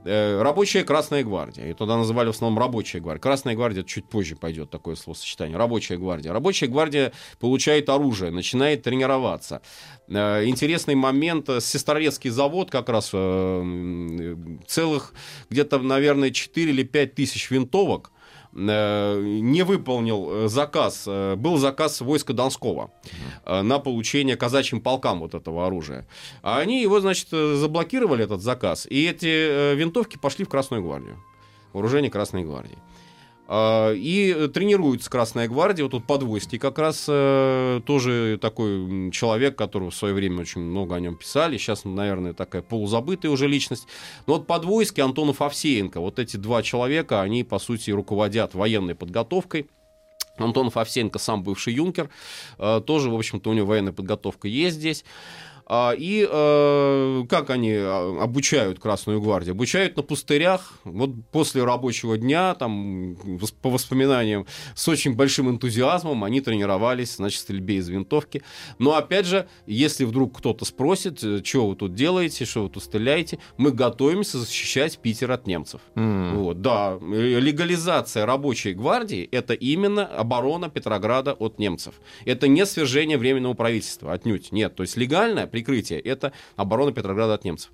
Рабочая 0.04 0.84
Красная 0.84 1.24
Гвардия. 1.24 1.68
И 1.68 1.74
туда 1.74 1.98
называли 1.98 2.28
в 2.28 2.32
основном 2.32 2.60
Рабочая 2.60 3.00
Гвардия. 3.00 3.22
Красная 3.22 3.56
Гвардия 3.56 3.84
чуть 3.84 4.08
позже 4.08 4.36
пойдет 4.36 4.70
такое 4.70 4.96
словосочетание. 4.96 5.58
Рабочая 5.58 5.98
Гвардия. 5.98 6.32
Рабочая 6.32 6.68
Гвардия 6.76 7.14
получает 7.40 7.88
оружие, 7.90 8.32
начинает 8.32 8.84
тренироваться. 8.84 9.62
Э, 10.10 10.46
Интересный 10.46 10.96
момент. 10.96 11.50
Сестрорецкий 11.62 12.30
завод 12.30 12.70
как 12.70 12.90
раз 12.90 13.12
э, 13.14 14.36
целых 14.68 15.14
где-то, 15.50 15.80
наверное, 15.80 16.32
4 16.32 16.70
или 16.70 16.84
5 16.84 17.16
тысяч 17.16 17.50
винтовок 17.50 18.12
э, 18.54 19.22
не 19.22 19.64
выполнил 19.64 20.50
заказ, 20.50 21.08
был 21.08 21.58
заказ 21.58 22.02
войска 22.02 22.34
Донского 22.34 22.92
на 23.46 23.80
получение 23.80 24.36
казачьим 24.36 24.82
полкам 24.82 25.20
вот 25.20 25.34
этого 25.34 25.66
оружия. 25.66 26.06
А 26.42 26.60
они 26.60 26.82
его, 26.82 27.00
значит, 27.00 27.30
заблокировали, 27.30 28.26
этот 28.26 28.42
заказ, 28.42 28.86
и 28.90 29.08
эти 29.08 29.76
винтовки 29.76 30.18
пошли 30.18 30.44
в 30.44 30.50
Красную 30.50 30.84
гвардию, 30.84 31.24
вооружение 31.72 32.12
Красной 32.12 32.44
гвардии. 32.44 32.78
А, 33.48 33.94
И 33.94 34.34
э, 34.36 34.48
тренируется 34.48 35.10
Красная 35.10 35.48
гвардия. 35.48 35.86
Вот 35.86 35.92
тут 35.92 36.08
Подвойский 36.08 36.58
как 36.58 36.80
раз 36.80 37.06
э, 37.08 37.82
тоже 37.86 38.40
такой 38.42 39.12
человек, 39.12 39.58
которого 39.58 39.92
в 39.92 39.96
свое 39.96 40.14
время 40.14 40.42
очень 40.42 40.62
много 40.62 40.96
о 40.96 41.00
нем 41.00 41.16
писали. 41.16 41.58
Сейчас, 41.58 41.86
наверное, 41.86 42.34
такая 42.34 42.62
полузабытая 42.62 43.32
уже 43.32 43.48
личность. 43.48 43.88
Но 44.26 44.36
вот 44.36 44.48
Подвойский, 44.48 45.04
Антонов 45.04 45.42
Овсеенко, 45.42 46.00
вот 46.00 46.18
эти 46.18 46.38
два 46.38 46.64
человека, 46.64 47.22
они, 47.22 47.44
по 47.44 47.60
сути, 47.60 47.92
руководят 47.92 48.56
военной 48.56 48.96
подготовкой. 48.96 49.70
Антонов 50.38 50.76
Овсеенко 50.76 51.20
сам 51.20 51.44
бывший 51.44 51.74
юнкер, 51.74 52.10
э, 52.58 52.82
тоже, 52.86 53.10
в 53.10 53.16
общем-то, 53.16 53.50
у 53.50 53.54
него 53.54 53.68
военная 53.68 53.94
подготовка 53.94 54.48
есть 54.48 54.78
здесь. 54.78 55.06
А, 55.68 55.94
И 55.98 56.28
э, 56.30 57.24
как 57.30 57.50
они 57.50 57.74
а, 57.74 58.18
обучают 58.22 58.80
Красную 58.80 59.22
гвардию? 59.22 59.54
Обучают 59.54 59.98
на 59.98 60.04
пустырях, 60.04 60.74
вот 60.84 61.12
после 61.32 61.64
рабочего 61.64 62.18
дня, 62.18 62.54
там, 62.56 63.18
по 63.62 63.70
воспоминаниям, 63.70 64.46
с 64.76 64.88
очень 64.88 65.16
большим 65.16 65.50
энтузиазмом 65.50 66.24
они 66.24 66.42
тренировались, 66.42 67.16
значит, 67.16 67.40
стрельбе 67.40 67.78
из 67.78 67.90
винтовки. 67.90 68.42
Но, 68.80 68.96
опять 68.96 69.26
же, 69.26 69.48
если 69.66 70.06
вдруг 70.06 70.38
кто-то 70.38 70.66
спросит, 70.66 71.24
э, 71.24 71.42
что 71.44 71.68
вы 71.68 71.76
тут 71.76 71.96
делаете, 71.96 72.46
что 72.46 72.64
вы 72.64 72.70
тут 72.70 72.84
стреляете, 72.84 73.40
мы 73.58 73.72
готовимся 73.72 74.40
защищать 74.40 75.00
Питер 75.00 75.32
от 75.32 75.48
немцев. 75.48 75.82
М. 75.96 76.38
Вот, 76.38 76.62
да, 76.62 76.96
Э, 77.02 77.40
легализация 77.40 78.26
рабочей 78.26 78.74
гвардии– 78.74 79.28
это 79.32 79.54
именно 79.54 80.06
оборона 80.06 80.70
Петрограда 80.70 81.34
от 81.34 81.60
немцев. 81.60 81.96
Это 82.26 82.48
не 82.48 82.66
свержение 82.66 83.18
Временного 83.18 83.54
правительства, 83.54 84.14
отнюдь, 84.14 84.52
нет. 84.52 84.76
То 84.76 84.84
есть 84.84 84.98
легальное 84.98 85.48
прикрытие– 85.56 86.00
это 86.02 86.34
оборона 86.58 86.92
Петрограда 86.92 87.36
от 87.36 87.46
немцев. 87.46 87.72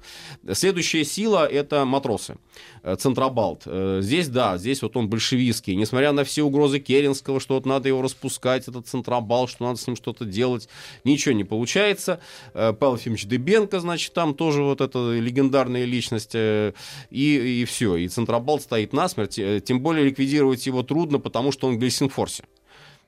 Следующая 0.54 1.04
сила– 1.04 1.48
это 1.52 1.84
матросы, 1.84 2.36
Э, 2.84 2.96
Центробалт. 2.96 3.64
Э, 3.66 4.00
Здесь, 4.02 4.28
да, 4.28 4.58
здесь 4.58 4.82
вот 4.82 4.96
он 4.98 5.10
большевистский. 5.10 5.76
Несмотря 5.76 6.12
на 6.12 6.24
все 6.24 6.44
угрозы 6.44 6.80
Керенского, 6.80 7.40
что 7.40 7.56
вот 7.56 7.66
надо 7.66 7.88
его 7.88 8.02
распускать, 8.02 8.68
этот 8.68 8.88
Центробалт, 8.88 9.50
что 9.50 9.66
надо 9.66 9.80
с 9.80 9.88
ним 9.88 9.96
что-то 9.96 10.26
делать, 10.26 10.70
ничего 11.04 11.34
не 11.34 11.44
получается. 11.44 12.20
Э, 12.54 12.74
Павел 12.74 12.96
Ефимович 12.96 13.26
Дыбенко, 13.26 13.80
значит, 13.80 14.14
там 14.14 14.34
тоже 14.34 14.62
вот 14.64 14.82
эта 14.82 15.14
легендарная 15.14 15.86
личность. 15.86 16.36
И, 16.36 16.74
и 17.10 17.66
все. 17.66 17.96
И 17.96 18.08
Центробалт 18.08 18.62
стоит 18.62 18.94
насмерть. 18.94 19.40
Тем 19.64 19.82
более 19.82 20.06
ликвидировать 20.06 20.66
его 20.68 20.84
трудно, 20.84 21.20
потому 21.20 21.52
что 21.52 21.68
он 21.68 21.76
в 21.76 21.80
Гельсинфорсе 21.80 22.44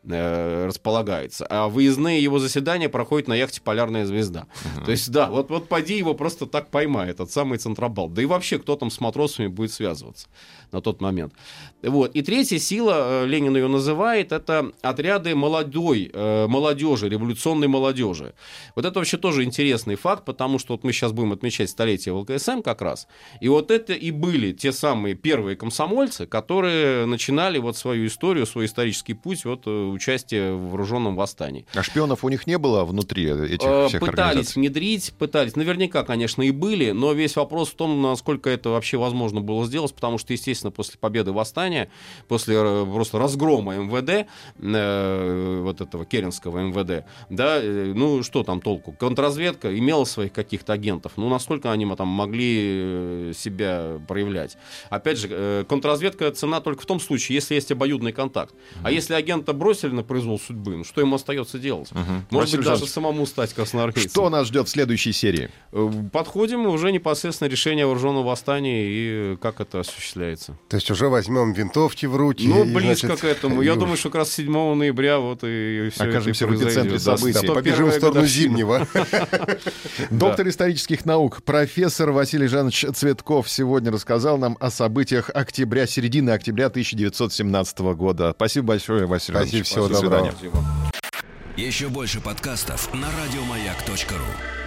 э, 0.04 0.66
располагается. 0.68 1.46
А 1.50 1.68
выездные 1.68 2.22
его 2.22 2.40
заседания 2.40 2.90
проходят 2.90 3.28
на 3.28 3.34
яхте 3.34 3.62
«Полярная 3.62 4.06
звезда». 4.06 4.48
То 4.86 4.92
есть, 4.92 5.12
да, 5.12 5.30
вот, 5.30 5.50
вот 5.50 5.68
поди 5.68 5.98
его 5.98 6.14
просто 6.14 6.46
так 6.46 6.70
поймай, 6.70 7.10
этот 7.10 7.32
самый 7.32 7.58
Центробалт. 7.58 8.14
Да 8.14 8.22
и 8.22 8.26
вообще, 8.26 8.60
кто 8.60 8.76
там 8.76 8.90
с 8.90 9.00
матросами 9.00 9.48
будет 9.48 9.72
связываться 9.72 10.28
на 10.74 10.82
тот 10.82 11.02
момент. 11.02 11.34
Вот. 11.82 12.16
И 12.16 12.22
третья 12.22 12.58
сила, 12.58 13.24
э, 13.24 13.26
Ленин 13.28 13.56
ее 13.56 13.68
называет, 13.68 14.32
это 14.32 14.72
отряды 14.82 15.36
молодой, 15.36 16.10
э, 16.14 16.48
молодежи, 16.48 17.10
революционной 17.10 17.68
молодежи. 17.68 18.34
Вот 18.76 18.86
это 18.86 19.00
вообще 19.00 19.18
тоже 19.18 19.44
интересный 19.44 19.96
факт, 19.96 20.26
потому 20.26 20.60
что 20.60 20.74
вот 20.74 20.84
мы 20.84 20.94
сейчас 20.94 21.12
будем 21.12 21.34
отмечать 21.34 21.70
столетие 21.70 22.14
ВЛКСМ 22.14 22.62
как 22.62 22.82
раз. 22.82 23.08
И 23.42 23.50
вот 23.50 23.72
это 23.72 23.94
и 23.94 24.12
были 24.12 24.54
те 24.54 24.72
самые 24.72 25.16
первые 25.16 25.56
комсомольцы, 25.56 26.26
которые 26.26 27.06
начинали 27.06 27.58
вот 27.58 27.78
свою 27.78 28.08
историю, 28.08 28.46
свой 28.46 28.66
исторический 28.66 29.14
путь 29.14 29.46
вот 29.46 29.68
э, 29.68 29.70
участия 29.70 30.54
в 30.54 30.70
вооруженном 30.70 31.16
восстании. 31.16 31.66
А 31.74 31.84
шпионов 31.84 32.24
у 32.24 32.30
них 32.30 32.48
не 32.48 32.58
было 32.58 32.86
внутри 32.86 33.26
этих 33.26 33.88
всех 33.88 34.00
пытались 34.00 34.18
организаций? 34.18 34.62
внедрить, 34.62 35.14
пытались. 35.18 35.56
Наверняка, 35.56 36.04
конечно, 36.04 36.42
и 36.42 36.52
были, 36.52 36.92
но 36.92 37.14
весь 37.14 37.36
вопрос 37.36 37.70
в 37.70 37.76
том, 37.76 38.02
насколько 38.02 38.50
это 38.50 38.70
вообще 38.70 38.98
возможно 38.98 39.42
было 39.42 39.66
сделать, 39.66 39.94
потому 39.94 40.18
что, 40.18 40.34
естественно, 40.34 40.63
после 40.72 41.00
победы 41.00 41.32
восстания, 41.32 41.90
после 42.28 42.56
э, 42.58 42.86
просто 42.86 43.20
разгрома 43.20 43.76
МВД, 43.76 44.28
э, 44.60 45.62
вот 45.64 45.82
этого 45.82 46.06
Керенского 46.06 46.60
МВД, 46.60 47.06
да, 47.30 47.60
э, 47.62 47.94
ну 47.96 48.24
что 48.24 48.44
там 48.44 48.62
толку? 48.62 48.92
Контрразведка 48.94 49.78
имела 49.78 50.06
своих 50.06 50.34
каких-то 50.34 50.74
агентов, 50.74 51.14
ну 51.16 51.30
насколько 51.30 51.72
они 51.72 51.84
там 51.96 52.08
могли 52.08 52.58
э, 52.60 53.34
себя 53.36 54.00
проявлять? 54.08 54.58
Опять 54.90 55.18
же, 55.18 55.28
э, 55.30 55.66
контрразведка 55.68 56.32
цена 56.32 56.62
только 56.62 56.84
в 56.84 56.86
том 56.86 57.00
случае, 57.00 57.36
если 57.36 57.56
есть 57.56 57.72
обоюдный 57.72 58.12
контакт. 58.12 58.54
А 58.84 58.92
если 58.92 59.14
агента 59.14 59.54
бросили 59.54 59.92
на 59.92 60.04
произвол 60.04 60.40
судьбы, 60.40 60.78
ну 60.78 60.84
что 60.84 61.02
ему 61.02 61.16
остается 61.16 61.60
делать? 61.60 61.92
Может 61.92 62.32
Василий 62.32 62.58
быть, 62.58 62.66
даже 62.68 62.88
самому 62.88 63.26
стать 63.26 63.54
красноармейцем. 63.54 64.10
Что 64.10 64.30
нас 64.30 64.48
ждет 64.48 64.68
в 64.68 64.72
следующей 64.72 65.12
серии? 65.12 65.50
Э, 65.72 65.90
Подходим 66.12 66.66
уже 66.68 66.92
непосредственно 66.92 67.50
решение 67.50 67.86
вооруженного 67.86 68.24
восстания 68.28 68.86
и 68.88 69.38
как 69.38 69.60
это 69.62 69.82
осуществляется. 69.82 70.53
То 70.70 70.78
есть 70.78 70.90
уже 70.92 71.10
возьмем 71.10 71.54
винтовки 71.54 72.06
в 72.06 72.16
руки. 72.16 72.48
Ну, 72.48 72.64
и, 72.64 72.74
близко 72.74 73.08
значит, 73.08 73.22
к 73.22 73.26
этому. 73.26 73.62
Я 73.62 73.74
и 73.74 73.76
думаю, 73.76 73.94
уж 73.94 74.00
что 74.00 74.10
как 74.10 74.20
раз 74.20 74.32
7 74.34 74.52
ноября 74.74 75.20
вот 75.20 75.40
и 75.44 75.90
все 75.94 76.04
Окажемся 76.04 76.46
это 76.46 76.54
в 76.54 76.62
эпицентре 76.62 77.00
событий. 77.00 77.48
Да, 77.48 77.54
побежим 77.54 77.86
в 77.86 77.90
101-я 77.90 77.98
сторону 77.98 78.16
годовщина. 78.16 78.44
зимнего. 78.44 78.88
Доктор 80.10 80.48
исторических 80.48 81.06
наук, 81.06 81.44
профессор 81.44 82.12
Василий 82.12 82.48
Жанович 82.48 82.86
Цветков 82.94 83.50
сегодня 83.50 83.92
рассказал 83.92 84.38
нам 84.38 84.58
о 84.60 84.70
событиях 84.70 85.30
октября, 85.34 85.88
середины 85.88 86.32
октября 86.32 86.68
1917 86.68 87.80
года. 87.96 88.34
Спасибо 88.36 88.68
большое, 88.68 89.06
Василий 89.06 89.38
Спасибо, 89.38 89.64
всего 89.64 89.88
доброго. 89.88 90.34
Еще 91.58 91.88
больше 91.88 92.20
подкастов 92.20 92.92
на 92.94 93.08
радиомаяк.ру. 93.08 94.63